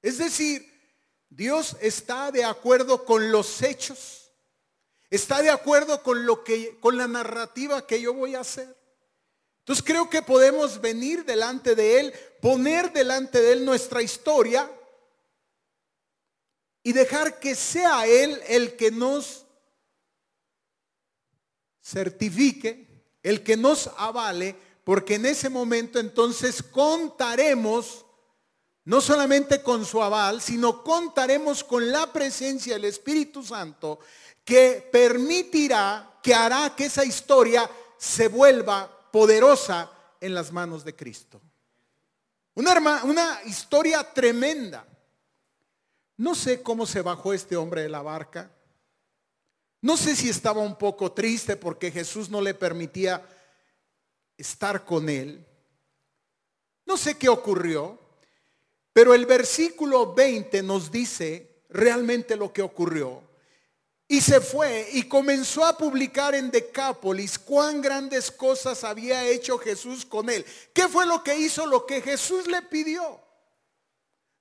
Es 0.00 0.18
decir, 0.18 0.72
Dios 1.28 1.76
está 1.80 2.30
de 2.30 2.44
acuerdo 2.44 3.04
con 3.04 3.30
los 3.30 3.62
hechos. 3.62 4.30
Está 5.10 5.42
de 5.42 5.50
acuerdo 5.50 6.02
con 6.02 6.24
lo 6.24 6.42
que 6.42 6.78
con 6.80 6.96
la 6.96 7.06
narrativa 7.06 7.86
que 7.86 8.00
yo 8.00 8.14
voy 8.14 8.34
a 8.34 8.40
hacer. 8.40 8.81
Entonces 9.62 9.84
creo 9.84 10.10
que 10.10 10.22
podemos 10.22 10.80
venir 10.80 11.24
delante 11.24 11.74
de 11.74 12.00
él, 12.00 12.14
poner 12.40 12.92
delante 12.92 13.40
de 13.40 13.52
él 13.52 13.64
nuestra 13.64 14.02
historia 14.02 14.70
y 16.82 16.92
dejar 16.92 17.38
que 17.38 17.54
sea 17.54 18.06
él 18.06 18.40
el 18.48 18.76
que 18.76 18.90
nos 18.90 19.46
certifique 21.82 22.92
el 23.22 23.42
que 23.42 23.56
nos 23.56 23.90
avale, 23.96 24.56
porque 24.84 25.14
en 25.14 25.26
ese 25.26 25.48
momento 25.48 25.98
entonces 25.98 26.62
contaremos 26.62 28.04
no 28.84 29.00
solamente 29.00 29.62
con 29.62 29.84
su 29.84 30.02
aval, 30.02 30.42
sino 30.42 30.82
contaremos 30.82 31.62
con 31.62 31.92
la 31.92 32.12
presencia 32.12 32.74
del 32.74 32.86
Espíritu 32.86 33.44
Santo 33.44 34.00
que 34.44 34.88
permitirá, 34.90 36.18
que 36.20 36.34
hará 36.34 36.74
que 36.74 36.86
esa 36.86 37.04
historia 37.04 37.70
se 37.96 38.26
vuelva 38.26 38.90
poderosa 39.12 39.92
en 40.20 40.34
las 40.34 40.50
manos 40.50 40.84
de 40.84 40.96
Cristo. 40.96 41.40
Una, 42.54 43.04
una 43.04 43.40
historia 43.44 44.02
tremenda. 44.12 44.84
No 46.16 46.34
sé 46.34 46.62
cómo 46.62 46.86
se 46.86 47.02
bajó 47.02 47.32
este 47.32 47.56
hombre 47.56 47.82
de 47.82 47.88
la 47.88 48.02
barca. 48.02 48.50
No 49.80 49.96
sé 49.96 50.16
si 50.16 50.28
estaba 50.28 50.60
un 50.60 50.76
poco 50.76 51.12
triste 51.12 51.56
porque 51.56 51.90
Jesús 51.90 52.30
no 52.30 52.40
le 52.40 52.54
permitía 52.54 53.24
estar 54.36 54.84
con 54.84 55.08
él. 55.08 55.46
No 56.86 56.96
sé 56.96 57.16
qué 57.16 57.28
ocurrió, 57.28 57.98
pero 58.92 59.14
el 59.14 59.26
versículo 59.26 60.14
20 60.14 60.62
nos 60.62 60.90
dice 60.90 61.64
realmente 61.68 62.36
lo 62.36 62.52
que 62.52 62.62
ocurrió. 62.62 63.22
Y 64.12 64.20
se 64.20 64.42
fue 64.42 64.90
y 64.92 65.04
comenzó 65.04 65.64
a 65.64 65.78
publicar 65.78 66.34
en 66.34 66.50
Decápolis 66.50 67.38
cuán 67.38 67.80
grandes 67.80 68.30
cosas 68.30 68.84
había 68.84 69.24
hecho 69.24 69.56
Jesús 69.56 70.04
con 70.04 70.28
él. 70.28 70.44
¿Qué 70.74 70.86
fue 70.86 71.06
lo 71.06 71.24
que 71.24 71.34
hizo? 71.38 71.66
Lo 71.66 71.86
que 71.86 72.02
Jesús 72.02 72.46
le 72.46 72.60
pidió. 72.60 73.18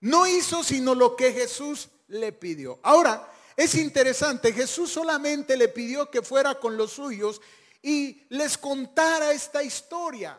No 0.02 0.28
hizo 0.28 0.62
sino 0.62 0.94
lo 0.94 1.16
que 1.16 1.32
Jesús 1.32 1.88
le 2.10 2.34
pidió. 2.34 2.82
Ahora, 2.84 3.32
es 3.56 3.76
interesante, 3.76 4.52
Jesús 4.52 4.92
solamente 4.92 5.56
le 5.56 5.70
pidió 5.70 6.12
que 6.12 6.22
fuera 6.22 6.56
con 6.56 6.76
los 6.76 6.92
suyos 6.92 7.40
y 7.82 8.26
les 8.28 8.58
contara 8.58 9.32
esta 9.32 9.64
historia. 9.64 10.38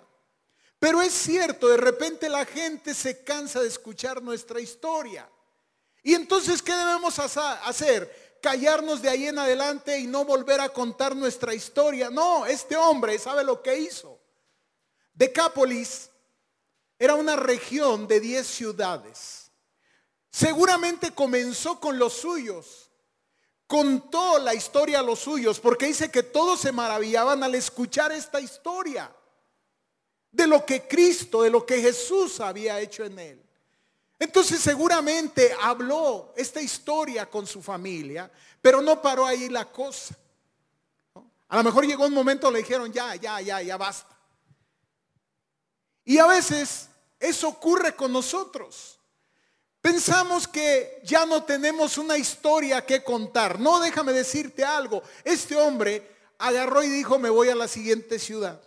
Pero 0.78 1.00
es 1.00 1.14
cierto, 1.14 1.68
de 1.68 1.78
repente 1.78 2.28
la 2.28 2.44
gente 2.44 2.92
se 2.92 3.24
cansa 3.24 3.62
de 3.62 3.68
escuchar 3.68 4.22
nuestra 4.22 4.60
historia. 4.60 5.26
Y 6.02 6.14
entonces, 6.14 6.60
¿qué 6.60 6.74
debemos 6.74 7.18
hacer? 7.18 8.21
Callarnos 8.42 9.00
de 9.00 9.08
ahí 9.08 9.28
en 9.28 9.38
adelante 9.38 9.98
y 9.98 10.06
no 10.06 10.26
volver 10.26 10.60
a 10.60 10.68
contar 10.68 11.16
nuestra 11.16 11.54
historia. 11.54 12.10
No, 12.10 12.44
este 12.44 12.76
hombre 12.76 13.18
sabe 13.18 13.44
lo 13.44 13.62
que 13.62 13.78
hizo. 13.78 14.20
Decápolis 15.14 16.10
era 16.98 17.14
una 17.14 17.36
región 17.36 18.06
de 18.06 18.20
10 18.20 18.46
ciudades. 18.46 19.50
Seguramente 20.30 21.12
comenzó 21.12 21.80
con 21.80 21.98
los 21.98 22.12
suyos 22.12 22.82
contó 23.72 24.38
la 24.38 24.54
historia 24.54 24.98
a 24.98 25.02
los 25.02 25.20
suyos, 25.20 25.58
porque 25.58 25.86
dice 25.86 26.10
que 26.10 26.22
todos 26.22 26.60
se 26.60 26.72
maravillaban 26.72 27.42
al 27.42 27.54
escuchar 27.54 28.12
esta 28.12 28.38
historia 28.38 29.10
de 30.30 30.46
lo 30.46 30.66
que 30.66 30.86
Cristo, 30.86 31.40
de 31.40 31.48
lo 31.48 31.64
que 31.64 31.80
Jesús 31.80 32.38
había 32.40 32.78
hecho 32.80 33.02
en 33.02 33.18
él. 33.18 33.42
Entonces 34.22 34.60
seguramente 34.60 35.52
habló 35.60 36.32
esta 36.36 36.60
historia 36.60 37.28
con 37.28 37.44
su 37.44 37.60
familia, 37.60 38.30
pero 38.60 38.80
no 38.80 39.02
paró 39.02 39.26
ahí 39.26 39.48
la 39.48 39.64
cosa. 39.64 40.16
A 41.48 41.56
lo 41.56 41.64
mejor 41.64 41.84
llegó 41.84 42.06
un 42.06 42.14
momento, 42.14 42.48
le 42.48 42.60
dijeron, 42.60 42.92
ya, 42.92 43.16
ya, 43.16 43.40
ya, 43.40 43.60
ya 43.60 43.76
basta. 43.76 44.16
Y 46.04 46.18
a 46.18 46.28
veces 46.28 46.88
eso 47.18 47.48
ocurre 47.48 47.96
con 47.96 48.12
nosotros. 48.12 48.96
Pensamos 49.80 50.46
que 50.46 51.00
ya 51.02 51.26
no 51.26 51.42
tenemos 51.42 51.98
una 51.98 52.16
historia 52.16 52.86
que 52.86 53.02
contar. 53.02 53.58
No, 53.58 53.80
déjame 53.80 54.12
decirte 54.12 54.62
algo. 54.62 55.02
Este 55.24 55.56
hombre 55.56 56.08
agarró 56.38 56.84
y 56.84 56.88
dijo, 56.88 57.18
me 57.18 57.28
voy 57.28 57.48
a 57.48 57.56
la 57.56 57.66
siguiente 57.66 58.20
ciudad. 58.20 58.62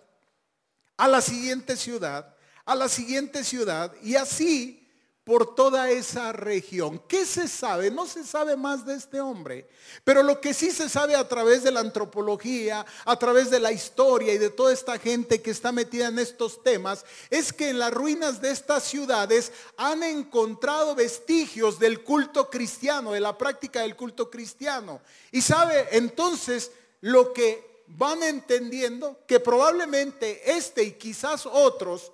A 0.98 1.08
la 1.08 1.22
siguiente 1.22 1.78
ciudad. 1.78 2.36
A 2.65 2.76
la 2.76 2.89
siguiente 2.89 3.46
ciudad. 3.46 3.96
Y 4.04 4.18
así 4.18 4.85
por 5.25 5.55
toda 5.55 5.89
esa 5.89 6.31
región. 6.31 7.01
¿Qué 7.07 7.25
se 7.25 7.47
sabe? 7.47 7.89
No 7.89 8.05
se 8.05 8.23
sabe 8.23 8.55
más 8.55 8.85
de 8.85 8.93
este 8.93 9.19
hombre, 9.19 9.67
pero 10.03 10.21
lo 10.21 10.39
que 10.39 10.53
sí 10.53 10.69
se 10.71 10.88
sabe 10.88 11.15
a 11.15 11.27
través 11.27 11.63
de 11.63 11.71
la 11.71 11.79
antropología, 11.79 12.85
a 13.03 13.17
través 13.17 13.49
de 13.49 13.59
la 13.59 13.71
historia 13.71 14.33
y 14.33 14.38
de 14.38 14.51
toda 14.51 14.71
esta 14.71 14.99
gente 14.99 15.41
que 15.41 15.49
está 15.49 15.71
metida 15.71 16.07
en 16.09 16.19
estos 16.19 16.61
temas, 16.63 17.03
es 17.31 17.51
que 17.51 17.69
en 17.69 17.79
las 17.79 17.91
ruinas 17.91 18.39
de 18.39 18.51
estas 18.51 18.83
ciudades 18.83 19.51
han 19.77 20.03
encontrado 20.03 20.93
vestigios 20.93 21.79
del 21.79 22.03
culto 22.03 22.51
cristiano, 22.51 23.11
de 23.11 23.19
la 23.19 23.35
práctica 23.35 23.81
del 23.81 23.95
culto 23.95 24.29
cristiano. 24.29 25.01
Y 25.31 25.41
sabe 25.41 25.88
entonces 25.91 26.71
lo 27.01 27.33
que 27.33 27.83
van 27.88 28.21
entendiendo, 28.21 29.19
que 29.27 29.39
probablemente 29.39 30.55
este 30.55 30.83
y 30.83 30.91
quizás 30.93 31.47
otros 31.47 32.11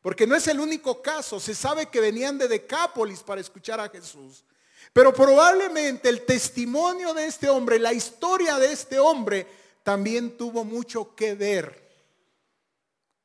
Porque 0.00 0.26
no 0.26 0.36
es 0.36 0.46
el 0.48 0.60
único 0.60 1.02
caso. 1.02 1.40
Se 1.40 1.54
sabe 1.54 1.86
que 1.86 2.00
venían 2.00 2.38
de 2.38 2.48
Decápolis 2.48 3.22
para 3.22 3.40
escuchar 3.40 3.80
a 3.80 3.88
Jesús. 3.88 4.44
Pero 4.92 5.12
probablemente 5.12 6.08
el 6.08 6.24
testimonio 6.24 7.12
de 7.14 7.26
este 7.26 7.48
hombre, 7.48 7.78
la 7.78 7.92
historia 7.92 8.58
de 8.58 8.72
este 8.72 8.98
hombre, 8.98 9.46
también 9.82 10.36
tuvo 10.36 10.64
mucho 10.64 11.14
que 11.14 11.34
ver 11.34 11.88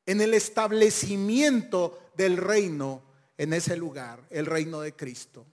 en 0.05 0.21
el 0.21 0.33
establecimiento 0.33 1.99
del 2.15 2.38
reino 2.38 3.01
en 3.38 3.53
ese 3.53 3.75
lugar, 3.75 4.21
el 4.29 4.45
reino 4.45 4.81
de 4.81 4.95
Cristo. 4.95 5.45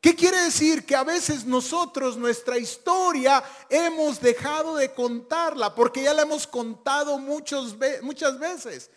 ¿Qué 0.00 0.14
quiere 0.14 0.42
decir? 0.42 0.84
Que 0.84 0.96
a 0.96 1.04
veces 1.04 1.46
nosotros 1.46 2.18
nuestra 2.18 2.58
historia 2.58 3.42
hemos 3.70 4.20
dejado 4.20 4.76
de 4.76 4.92
contarla 4.92 5.74
porque 5.74 6.02
ya 6.02 6.12
la 6.12 6.22
hemos 6.22 6.46
contado 6.46 7.18
muchas 7.18 7.78
veces. 7.78 8.90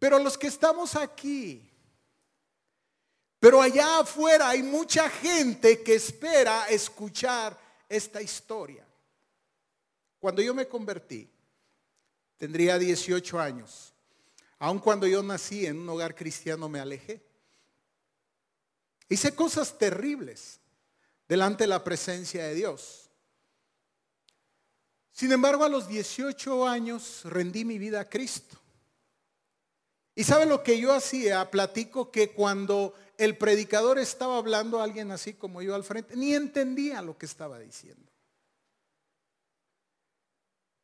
Pero 0.00 0.18
los 0.18 0.36
que 0.36 0.46
estamos 0.46 0.96
aquí, 0.96 1.70
pero 3.38 3.60
allá 3.60 4.00
afuera 4.00 4.48
hay 4.48 4.62
mucha 4.62 5.08
gente 5.10 5.82
que 5.82 5.94
espera 5.94 6.66
escuchar 6.68 7.56
esta 7.86 8.22
historia. 8.22 8.84
Cuando 10.18 10.40
yo 10.40 10.54
me 10.54 10.66
convertí, 10.66 11.30
tendría 12.38 12.78
18 12.78 13.38
años. 13.38 13.92
Aun 14.58 14.78
cuando 14.78 15.06
yo 15.06 15.22
nací 15.22 15.66
en 15.66 15.78
un 15.78 15.88
hogar 15.90 16.14
cristiano 16.14 16.66
me 16.68 16.80
alejé. 16.80 17.22
Hice 19.06 19.34
cosas 19.34 19.76
terribles 19.76 20.60
delante 21.28 21.64
de 21.64 21.68
la 21.68 21.84
presencia 21.84 22.44
de 22.44 22.54
Dios. 22.54 23.10
Sin 25.12 25.30
embargo, 25.30 25.62
a 25.62 25.68
los 25.68 25.88
18 25.88 26.66
años 26.66 27.22
rendí 27.24 27.66
mi 27.66 27.76
vida 27.78 28.00
a 28.00 28.08
Cristo. 28.08 28.58
Y 30.20 30.24
sabe 30.24 30.44
lo 30.44 30.62
que 30.62 30.78
yo 30.78 30.92
hacía, 30.92 31.50
platico 31.50 32.10
que 32.10 32.32
cuando 32.32 32.92
el 33.16 33.38
predicador 33.38 33.98
estaba 33.98 34.36
hablando 34.36 34.78
a 34.78 34.84
alguien 34.84 35.10
así 35.12 35.32
como 35.32 35.62
yo 35.62 35.74
al 35.74 35.82
frente, 35.82 36.14
ni 36.14 36.34
entendía 36.34 37.00
lo 37.00 37.16
que 37.16 37.24
estaba 37.24 37.58
diciendo. 37.58 38.12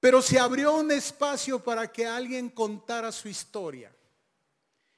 Pero 0.00 0.22
se 0.22 0.38
abrió 0.38 0.74
un 0.76 0.90
espacio 0.90 1.62
para 1.62 1.92
que 1.92 2.06
alguien 2.06 2.48
contara 2.48 3.12
su 3.12 3.28
historia. 3.28 3.94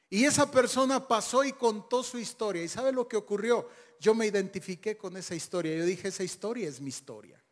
Y 0.08 0.24
esa 0.24 0.48
persona 0.48 1.08
pasó 1.08 1.42
y 1.42 1.52
contó 1.52 2.04
su 2.04 2.16
historia. 2.16 2.62
¿Y 2.62 2.68
sabe 2.68 2.92
lo 2.92 3.08
que 3.08 3.16
ocurrió? 3.16 3.68
Yo 3.98 4.14
me 4.14 4.28
identifiqué 4.28 4.96
con 4.96 5.16
esa 5.16 5.34
historia. 5.34 5.76
Yo 5.76 5.84
dije, 5.84 6.06
esa 6.06 6.22
historia 6.22 6.68
es 6.68 6.80
mi 6.80 6.90
historia. 6.90 7.42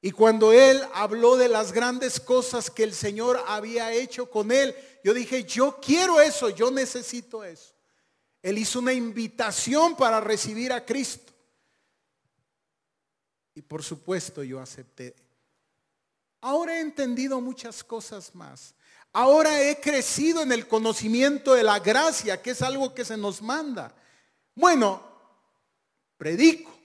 Y 0.00 0.12
cuando 0.12 0.52
él 0.52 0.82
habló 0.92 1.36
de 1.36 1.48
las 1.48 1.72
grandes 1.72 2.20
cosas 2.20 2.70
que 2.70 2.84
el 2.84 2.94
Señor 2.94 3.42
había 3.46 3.92
hecho 3.92 4.30
con 4.30 4.52
él, 4.52 4.74
yo 5.02 5.14
dije, 5.14 5.44
yo 5.44 5.78
quiero 5.80 6.20
eso, 6.20 6.50
yo 6.50 6.70
necesito 6.70 7.42
eso. 7.42 7.74
Él 8.42 8.58
hizo 8.58 8.78
una 8.78 8.92
invitación 8.92 9.96
para 9.96 10.20
recibir 10.20 10.72
a 10.72 10.84
Cristo. 10.84 11.32
Y 13.54 13.62
por 13.62 13.82
supuesto 13.82 14.42
yo 14.42 14.60
acepté. 14.60 15.16
Ahora 16.42 16.76
he 16.76 16.80
entendido 16.80 17.40
muchas 17.40 17.82
cosas 17.82 18.34
más. 18.34 18.74
Ahora 19.12 19.62
he 19.62 19.80
crecido 19.80 20.42
en 20.42 20.52
el 20.52 20.68
conocimiento 20.68 21.54
de 21.54 21.62
la 21.62 21.78
gracia, 21.78 22.42
que 22.42 22.50
es 22.50 22.60
algo 22.60 22.94
que 22.94 23.04
se 23.04 23.16
nos 23.16 23.40
manda. 23.40 23.94
Bueno, 24.54 25.02
predico. 26.18 26.75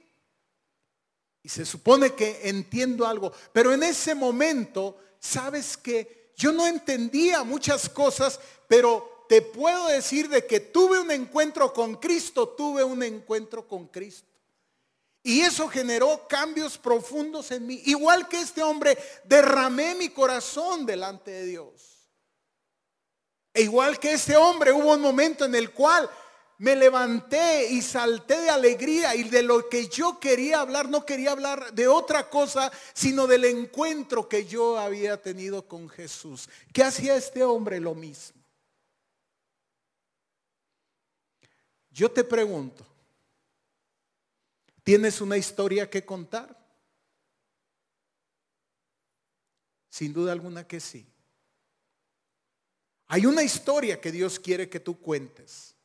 Y 1.43 1.49
se 1.49 1.65
supone 1.65 2.13
que 2.13 2.41
entiendo 2.43 3.05
algo. 3.05 3.31
Pero 3.51 3.73
en 3.73 3.83
ese 3.83 4.13
momento, 4.13 4.97
sabes 5.19 5.75
que 5.75 6.31
yo 6.35 6.51
no 6.51 6.67
entendía 6.67 7.43
muchas 7.43 7.89
cosas, 7.89 8.39
pero 8.67 9.25
te 9.27 9.41
puedo 9.41 9.87
decir 9.87 10.27
de 10.29 10.45
que 10.45 10.59
tuve 10.59 10.99
un 10.99 11.09
encuentro 11.11 11.73
con 11.73 11.95
Cristo, 11.95 12.49
tuve 12.49 12.83
un 12.83 13.01
encuentro 13.01 13.67
con 13.67 13.87
Cristo. 13.87 14.27
Y 15.23 15.41
eso 15.41 15.67
generó 15.67 16.27
cambios 16.27 16.77
profundos 16.77 17.51
en 17.51 17.67
mí. 17.67 17.81
Igual 17.85 18.27
que 18.27 18.41
este 18.41 18.63
hombre, 18.63 18.97
derramé 19.23 19.95
mi 19.95 20.09
corazón 20.09 20.85
delante 20.85 21.31
de 21.31 21.45
Dios. 21.45 22.09
E 23.53 23.63
igual 23.63 23.99
que 23.99 24.13
este 24.13 24.35
hombre, 24.35 24.71
hubo 24.71 24.93
un 24.93 25.01
momento 25.01 25.45
en 25.45 25.53
el 25.55 25.71
cual 25.71 26.09
me 26.61 26.75
levanté 26.75 27.71
y 27.71 27.81
salté 27.81 28.39
de 28.39 28.51
alegría 28.51 29.15
y 29.15 29.23
de 29.23 29.41
lo 29.41 29.67
que 29.67 29.87
yo 29.87 30.19
quería 30.19 30.59
hablar, 30.59 30.89
no 30.89 31.03
quería 31.07 31.31
hablar 31.31 31.73
de 31.73 31.87
otra 31.87 32.29
cosa, 32.29 32.71
sino 32.93 33.25
del 33.25 33.45
encuentro 33.45 34.29
que 34.29 34.45
yo 34.45 34.77
había 34.77 35.19
tenido 35.19 35.67
con 35.67 35.89
Jesús. 35.89 36.47
¿Qué 36.71 36.83
hacía 36.83 37.15
este 37.15 37.43
hombre? 37.43 37.79
Lo 37.79 37.95
mismo. 37.95 38.39
Yo 41.89 42.11
te 42.11 42.23
pregunto, 42.23 42.85
¿tienes 44.83 45.19
una 45.19 45.37
historia 45.37 45.89
que 45.89 46.05
contar? 46.05 46.55
Sin 49.89 50.13
duda 50.13 50.31
alguna 50.31 50.67
que 50.67 50.79
sí. 50.79 51.07
Hay 53.07 53.25
una 53.25 53.41
historia 53.41 53.99
que 53.99 54.11
Dios 54.11 54.39
quiere 54.39 54.69
que 54.69 54.79
tú 54.79 55.01
cuentes. 55.01 55.75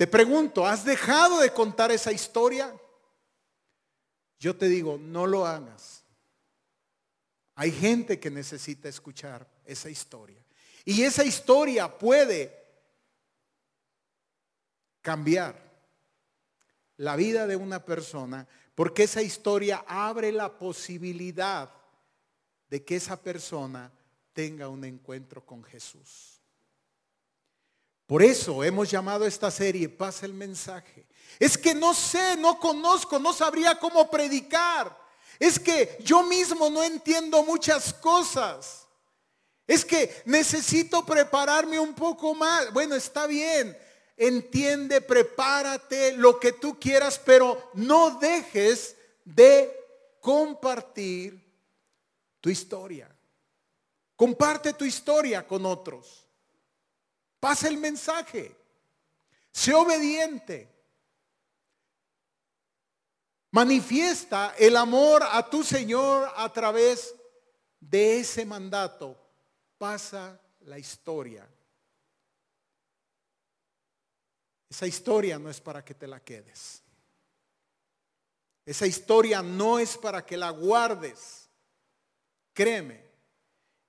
Te 0.00 0.06
pregunto, 0.06 0.66
¿has 0.66 0.82
dejado 0.82 1.40
de 1.40 1.52
contar 1.52 1.92
esa 1.92 2.10
historia? 2.10 2.74
Yo 4.38 4.56
te 4.56 4.66
digo, 4.66 4.96
no 4.96 5.26
lo 5.26 5.46
hagas. 5.46 6.06
Hay 7.54 7.70
gente 7.70 8.18
que 8.18 8.30
necesita 8.30 8.88
escuchar 8.88 9.46
esa 9.62 9.90
historia. 9.90 10.42
Y 10.86 11.02
esa 11.02 11.22
historia 11.22 11.98
puede 11.98 12.50
cambiar 15.02 15.62
la 16.96 17.14
vida 17.14 17.46
de 17.46 17.56
una 17.56 17.84
persona 17.84 18.48
porque 18.74 19.02
esa 19.02 19.20
historia 19.20 19.84
abre 19.86 20.32
la 20.32 20.56
posibilidad 20.56 21.70
de 22.70 22.82
que 22.86 22.96
esa 22.96 23.20
persona 23.20 23.92
tenga 24.32 24.66
un 24.66 24.82
encuentro 24.82 25.44
con 25.44 25.62
Jesús. 25.62 26.39
Por 28.10 28.24
eso 28.24 28.64
hemos 28.64 28.90
llamado 28.90 29.24
a 29.24 29.28
esta 29.28 29.52
serie 29.52 29.88
Pasa 29.88 30.26
el 30.26 30.34
mensaje. 30.34 31.06
Es 31.38 31.56
que 31.56 31.72
no 31.72 31.94
sé, 31.94 32.36
no 32.36 32.58
conozco, 32.58 33.20
no 33.20 33.32
sabría 33.32 33.78
cómo 33.78 34.10
predicar. 34.10 34.98
Es 35.38 35.60
que 35.60 35.96
yo 36.00 36.24
mismo 36.24 36.68
no 36.70 36.82
entiendo 36.82 37.44
muchas 37.44 37.94
cosas. 37.94 38.88
Es 39.64 39.84
que 39.84 40.22
necesito 40.24 41.06
prepararme 41.06 41.78
un 41.78 41.94
poco 41.94 42.34
más. 42.34 42.72
Bueno, 42.72 42.96
está 42.96 43.28
bien. 43.28 43.78
Entiende, 44.16 45.00
prepárate 45.00 46.16
lo 46.16 46.40
que 46.40 46.50
tú 46.50 46.80
quieras, 46.80 47.16
pero 47.24 47.70
no 47.74 48.18
dejes 48.18 48.96
de 49.24 49.72
compartir 50.20 51.40
tu 52.40 52.50
historia. 52.50 53.08
Comparte 54.16 54.72
tu 54.72 54.84
historia 54.84 55.46
con 55.46 55.64
otros. 55.64 56.26
Pasa 57.40 57.68
el 57.68 57.78
mensaje. 57.78 58.54
Sé 59.50 59.74
obediente. 59.74 60.68
Manifiesta 63.50 64.54
el 64.56 64.76
amor 64.76 65.22
a 65.24 65.48
tu 65.48 65.64
Señor 65.64 66.30
a 66.36 66.52
través 66.52 67.14
de 67.80 68.20
ese 68.20 68.44
mandato. 68.44 69.16
Pasa 69.78 70.38
la 70.60 70.78
historia. 70.78 71.48
Esa 74.68 74.86
historia 74.86 75.38
no 75.38 75.50
es 75.50 75.60
para 75.60 75.84
que 75.84 75.94
te 75.94 76.06
la 76.06 76.20
quedes. 76.20 76.82
Esa 78.64 78.86
historia 78.86 79.42
no 79.42 79.80
es 79.80 79.96
para 79.96 80.24
que 80.24 80.36
la 80.36 80.50
guardes. 80.50 81.48
Créeme, 82.52 83.02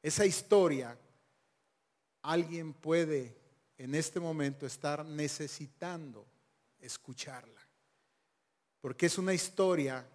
esa 0.02 0.26
historia, 0.26 0.98
alguien 2.24 2.74
puede 2.74 3.41
en 3.82 3.96
este 3.96 4.20
momento 4.20 4.68
estar 4.68 5.04
necesitando 5.04 6.24
escucharla. 6.80 7.60
Porque 8.80 9.08
es 9.08 9.18
una 9.18 9.34
historia 9.34 10.08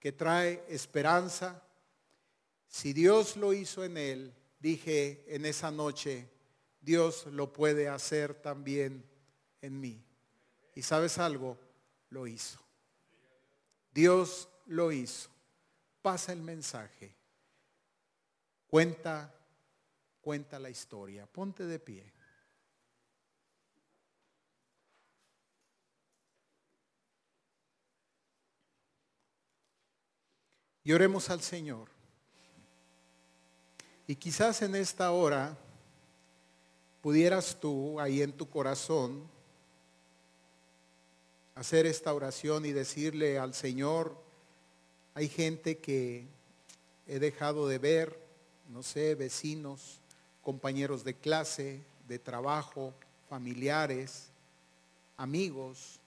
que 0.00 0.10
trae 0.10 0.64
esperanza. 0.68 1.62
Si 2.66 2.92
Dios 2.92 3.36
lo 3.36 3.52
hizo 3.52 3.84
en 3.84 3.96
él, 3.96 4.34
dije 4.58 5.24
en 5.28 5.46
esa 5.46 5.70
noche, 5.70 6.28
Dios 6.80 7.26
lo 7.26 7.52
puede 7.52 7.88
hacer 7.88 8.34
también 8.34 9.04
en 9.62 9.78
mí. 9.78 10.04
Y 10.74 10.82
sabes 10.82 11.18
algo, 11.18 11.56
lo 12.08 12.26
hizo. 12.26 12.58
Dios 13.92 14.48
lo 14.66 14.90
hizo. 14.90 15.30
Pasa 16.02 16.32
el 16.32 16.42
mensaje. 16.42 17.14
Cuenta, 18.66 19.32
cuenta 20.20 20.58
la 20.58 20.70
historia. 20.70 21.24
Ponte 21.26 21.66
de 21.66 21.78
pie. 21.78 22.19
Y 30.84 30.92
oremos 30.92 31.30
al 31.30 31.42
Señor. 31.42 31.88
Y 34.06 34.16
quizás 34.16 34.62
en 34.62 34.74
esta 34.74 35.12
hora 35.12 35.56
pudieras 37.02 37.58
tú 37.60 38.00
ahí 38.00 38.22
en 38.22 38.32
tu 38.32 38.48
corazón 38.48 39.28
hacer 41.54 41.86
esta 41.86 42.14
oración 42.14 42.64
y 42.64 42.72
decirle 42.72 43.38
al 43.38 43.54
Señor, 43.54 44.16
hay 45.14 45.28
gente 45.28 45.78
que 45.78 46.24
he 47.06 47.18
dejado 47.18 47.68
de 47.68 47.78
ver, 47.78 48.18
no 48.70 48.82
sé, 48.82 49.14
vecinos, 49.14 50.00
compañeros 50.42 51.04
de 51.04 51.14
clase, 51.14 51.82
de 52.08 52.18
trabajo, 52.18 52.94
familiares, 53.28 54.28
amigos, 55.16 56.00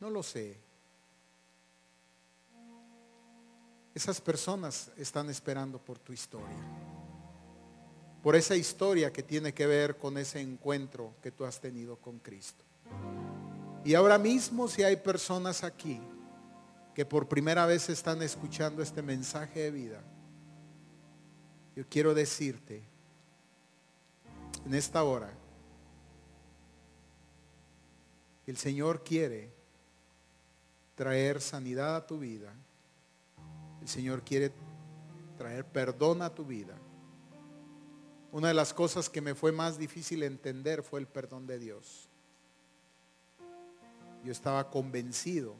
no 0.00 0.10
lo 0.10 0.22
sé. 0.22 0.56
Esas 3.98 4.20
personas 4.20 4.92
están 4.96 5.28
esperando 5.28 5.76
por 5.80 5.98
tu 5.98 6.12
historia, 6.12 6.56
por 8.22 8.36
esa 8.36 8.54
historia 8.54 9.12
que 9.12 9.24
tiene 9.24 9.52
que 9.52 9.66
ver 9.66 9.98
con 9.98 10.16
ese 10.18 10.40
encuentro 10.40 11.14
que 11.20 11.32
tú 11.32 11.44
has 11.44 11.60
tenido 11.60 11.96
con 11.96 12.20
Cristo. 12.20 12.64
Y 13.84 13.94
ahora 13.94 14.16
mismo 14.16 14.68
si 14.68 14.84
hay 14.84 14.94
personas 14.94 15.64
aquí 15.64 16.00
que 16.94 17.04
por 17.04 17.26
primera 17.26 17.66
vez 17.66 17.88
están 17.88 18.22
escuchando 18.22 18.84
este 18.84 19.02
mensaje 19.02 19.62
de 19.62 19.70
vida, 19.72 20.00
yo 21.74 21.84
quiero 21.88 22.14
decirte 22.14 22.84
en 24.64 24.74
esta 24.74 25.02
hora, 25.02 25.32
el 28.46 28.56
Señor 28.58 29.02
quiere 29.02 29.50
traer 30.94 31.40
sanidad 31.40 31.96
a 31.96 32.06
tu 32.06 32.20
vida. 32.20 32.54
El 33.80 33.88
Señor 33.88 34.22
quiere 34.22 34.52
traer 35.36 35.64
perdón 35.64 36.22
a 36.22 36.34
tu 36.34 36.44
vida. 36.44 36.76
Una 38.32 38.48
de 38.48 38.54
las 38.54 38.74
cosas 38.74 39.08
que 39.08 39.20
me 39.20 39.34
fue 39.34 39.52
más 39.52 39.78
difícil 39.78 40.22
entender 40.22 40.82
fue 40.82 41.00
el 41.00 41.06
perdón 41.06 41.46
de 41.46 41.58
Dios. 41.58 42.08
Yo 44.24 44.32
estaba 44.32 44.70
convencido 44.70 45.54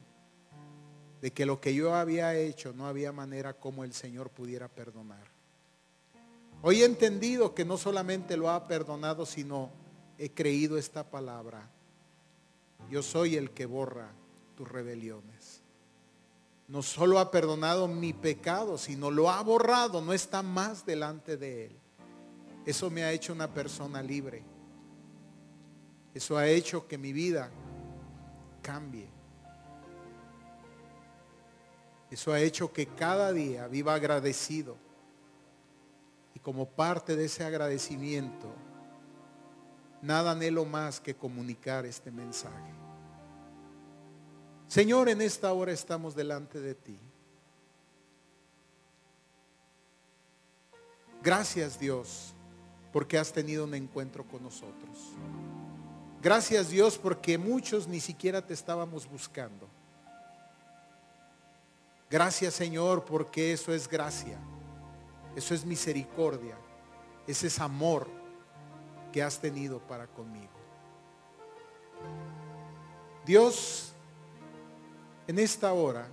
de 1.21 1.31
que 1.31 1.45
lo 1.45 1.59
que 1.59 1.73
yo 1.73 1.95
había 1.95 2.35
hecho 2.35 2.73
no 2.73 2.87
había 2.87 3.11
manera 3.11 3.53
como 3.53 3.83
el 3.83 3.93
Señor 3.93 4.29
pudiera 4.29 4.67
perdonar. 4.67 5.27
Hoy 6.61 6.81
he 6.81 6.85
entendido 6.85 7.55
que 7.55 7.65
no 7.65 7.77
solamente 7.77 8.37
lo 8.37 8.49
ha 8.49 8.67
perdonado, 8.67 9.25
sino 9.25 9.71
he 10.17 10.31
creído 10.31 10.77
esta 10.77 11.09
palabra. 11.09 11.69
Yo 12.89 13.01
soy 13.01 13.35
el 13.35 13.51
que 13.51 13.65
borra 13.65 14.11
tus 14.55 14.69
rebeliones. 14.69 15.58
No 16.69 16.83
solo 16.83 17.17
ha 17.17 17.31
perdonado 17.31 17.87
mi 17.87 18.13
pecado, 18.13 18.77
sino 18.77 19.09
lo 19.09 19.31
ha 19.31 19.41
borrado, 19.41 20.01
no 20.01 20.13
está 20.13 20.43
más 20.43 20.85
delante 20.85 21.35
de 21.35 21.65
Él. 21.65 21.79
Eso 22.63 22.91
me 22.91 23.03
ha 23.03 23.11
hecho 23.11 23.33
una 23.33 23.51
persona 23.51 24.03
libre. 24.03 24.43
Eso 26.13 26.37
ha 26.37 26.47
hecho 26.47 26.87
que 26.87 26.99
mi 26.99 27.11
vida 27.11 27.49
cambie. 28.61 29.09
Eso 32.11 32.31
ha 32.31 32.39
hecho 32.39 32.71
que 32.71 32.85
cada 32.85 33.33
día 33.33 33.67
viva 33.67 33.95
agradecido. 33.95 34.77
Y 36.35 36.39
como 36.39 36.69
parte 36.69 37.15
de 37.15 37.25
ese 37.25 37.43
agradecimiento, 37.43 38.53
nada 40.03 40.31
anhelo 40.31 40.65
más 40.65 40.99
que 40.99 41.15
comunicar 41.15 41.87
este 41.87 42.11
mensaje. 42.11 42.88
Señor, 44.69 45.09
en 45.09 45.19
esta 45.23 45.51
hora 45.51 45.71
estamos 45.71 46.15
delante 46.15 46.61
de 46.61 46.75
ti. 46.75 46.99
Gracias 51.23 51.79
Dios 51.79 52.35
porque 52.93 53.17
has 53.17 53.33
tenido 53.33 53.63
un 53.63 53.73
encuentro 53.73 54.23
con 54.23 54.43
nosotros. 54.43 55.15
Gracias 56.21 56.69
Dios 56.69 56.99
porque 56.99 57.39
muchos 57.39 57.87
ni 57.87 57.99
siquiera 57.99 58.45
te 58.45 58.53
estábamos 58.53 59.09
buscando. 59.09 59.67
Gracias 62.07 62.53
Señor 62.53 63.05
porque 63.05 63.53
eso 63.53 63.73
es 63.73 63.87
gracia, 63.87 64.37
eso 65.35 65.55
es 65.55 65.65
misericordia, 65.65 66.55
ese 67.25 67.47
es 67.47 67.59
amor 67.59 68.07
que 69.11 69.23
has 69.23 69.39
tenido 69.39 69.79
para 69.79 70.05
conmigo. 70.05 70.59
Dios, 73.25 73.93
en 75.29 75.37
esta 75.37 75.71
hora 75.73 76.07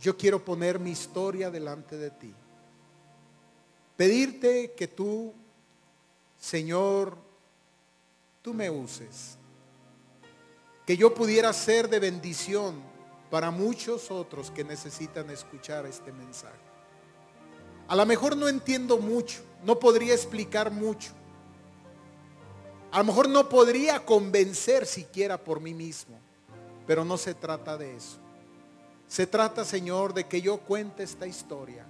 yo 0.00 0.16
quiero 0.16 0.44
poner 0.44 0.78
mi 0.78 0.92
historia 0.92 1.50
delante 1.50 1.96
de 1.96 2.12
ti. 2.12 2.32
Pedirte 3.96 4.74
que 4.76 4.86
tú, 4.86 5.34
Señor, 6.38 7.16
tú 8.40 8.54
me 8.54 8.70
uses 8.70 9.36
que 10.86 10.96
yo 10.96 11.12
pudiera 11.12 11.52
ser 11.52 11.88
de 11.88 11.98
bendición 11.98 12.80
para 13.28 13.50
muchos 13.50 14.08
otros 14.08 14.52
que 14.52 14.62
necesitan 14.62 15.30
escuchar 15.30 15.84
este 15.84 16.12
mensaje. 16.12 16.54
A 17.88 17.96
lo 17.96 18.06
mejor 18.06 18.36
no 18.36 18.46
entiendo 18.46 18.98
mucho, 18.98 19.40
no 19.64 19.80
podría 19.80 20.14
explicar 20.14 20.70
mucho. 20.70 21.10
A 22.92 22.98
lo 22.98 23.04
mejor 23.04 23.28
no 23.28 23.48
podría 23.48 24.06
convencer 24.06 24.86
siquiera 24.86 25.42
por 25.42 25.60
mí 25.60 25.74
mismo, 25.74 26.20
pero 26.86 27.04
no 27.04 27.18
se 27.18 27.34
trata 27.34 27.76
de 27.76 27.96
eso. 27.96 28.29
Se 29.10 29.26
trata, 29.26 29.64
Señor, 29.64 30.14
de 30.14 30.28
que 30.28 30.40
yo 30.40 30.58
cuente 30.58 31.02
esta 31.02 31.26
historia 31.26 31.84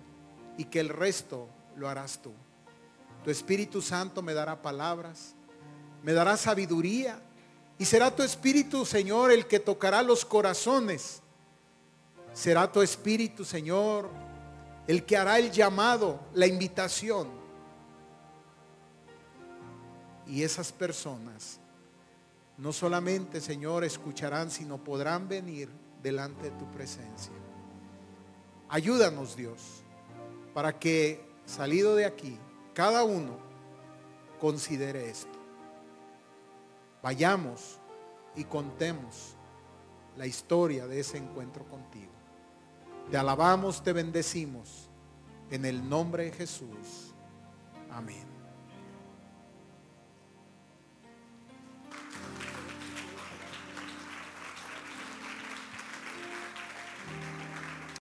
y 0.56 0.64
que 0.64 0.80
el 0.80 0.88
resto 0.88 1.48
lo 1.76 1.87
harás 1.87 2.18
tú. 2.22 2.33
Tu 3.22 3.30
Espíritu 3.30 3.83
Santo 3.83 4.22
me 4.22 4.33
dará 4.33 4.62
palabras, 4.62 5.35
me 6.02 6.14
dará 6.14 6.38
sabiduría 6.38 7.20
y 7.76 7.85
será 7.85 8.16
tu 8.16 8.22
espíritu, 8.22 8.87
Señor, 8.87 9.33
el 9.33 9.46
que 9.46 9.61
tocará 9.61 10.02
los 10.02 10.24
corazones. 10.24 11.20
Será 12.33 12.72
tu 12.72 12.80
espíritu, 12.80 13.44
Señor, 13.44 14.09
el 14.87 15.04
que 15.04 15.18
hará 15.18 15.38
el 15.38 15.50
llamado, 15.50 16.20
la 16.33 16.46
invitación. 16.46 17.28
Y 20.26 20.42
esas 20.42 20.72
personas 20.72 21.61
no 22.56 22.72
solamente, 22.72 23.42
Señor, 23.42 23.85
escucharán, 23.85 24.50
sino 24.50 24.78
podrán 24.78 25.28
venir 25.28 25.68
delante 26.02 26.50
de 26.50 26.58
tu 26.58 26.70
presencia. 26.70 27.32
Ayúdanos, 28.68 29.36
Dios, 29.36 29.82
para 30.54 30.78
que 30.78 31.24
salido 31.44 31.96
de 31.96 32.04
aquí, 32.04 32.38
cada 32.74 33.04
uno 33.04 33.36
considere 34.40 35.10
esto. 35.10 35.38
Vayamos 37.02 37.78
y 38.36 38.44
contemos 38.44 39.36
la 40.16 40.26
historia 40.26 40.86
de 40.86 41.00
ese 41.00 41.18
encuentro 41.18 41.64
contigo. 41.66 42.12
Te 43.10 43.16
alabamos, 43.16 43.82
te 43.82 43.92
bendecimos. 43.92 44.88
En 45.50 45.64
el 45.64 45.88
nombre 45.88 46.26
de 46.26 46.32
Jesús. 46.32 47.12
Amén. 47.90 48.30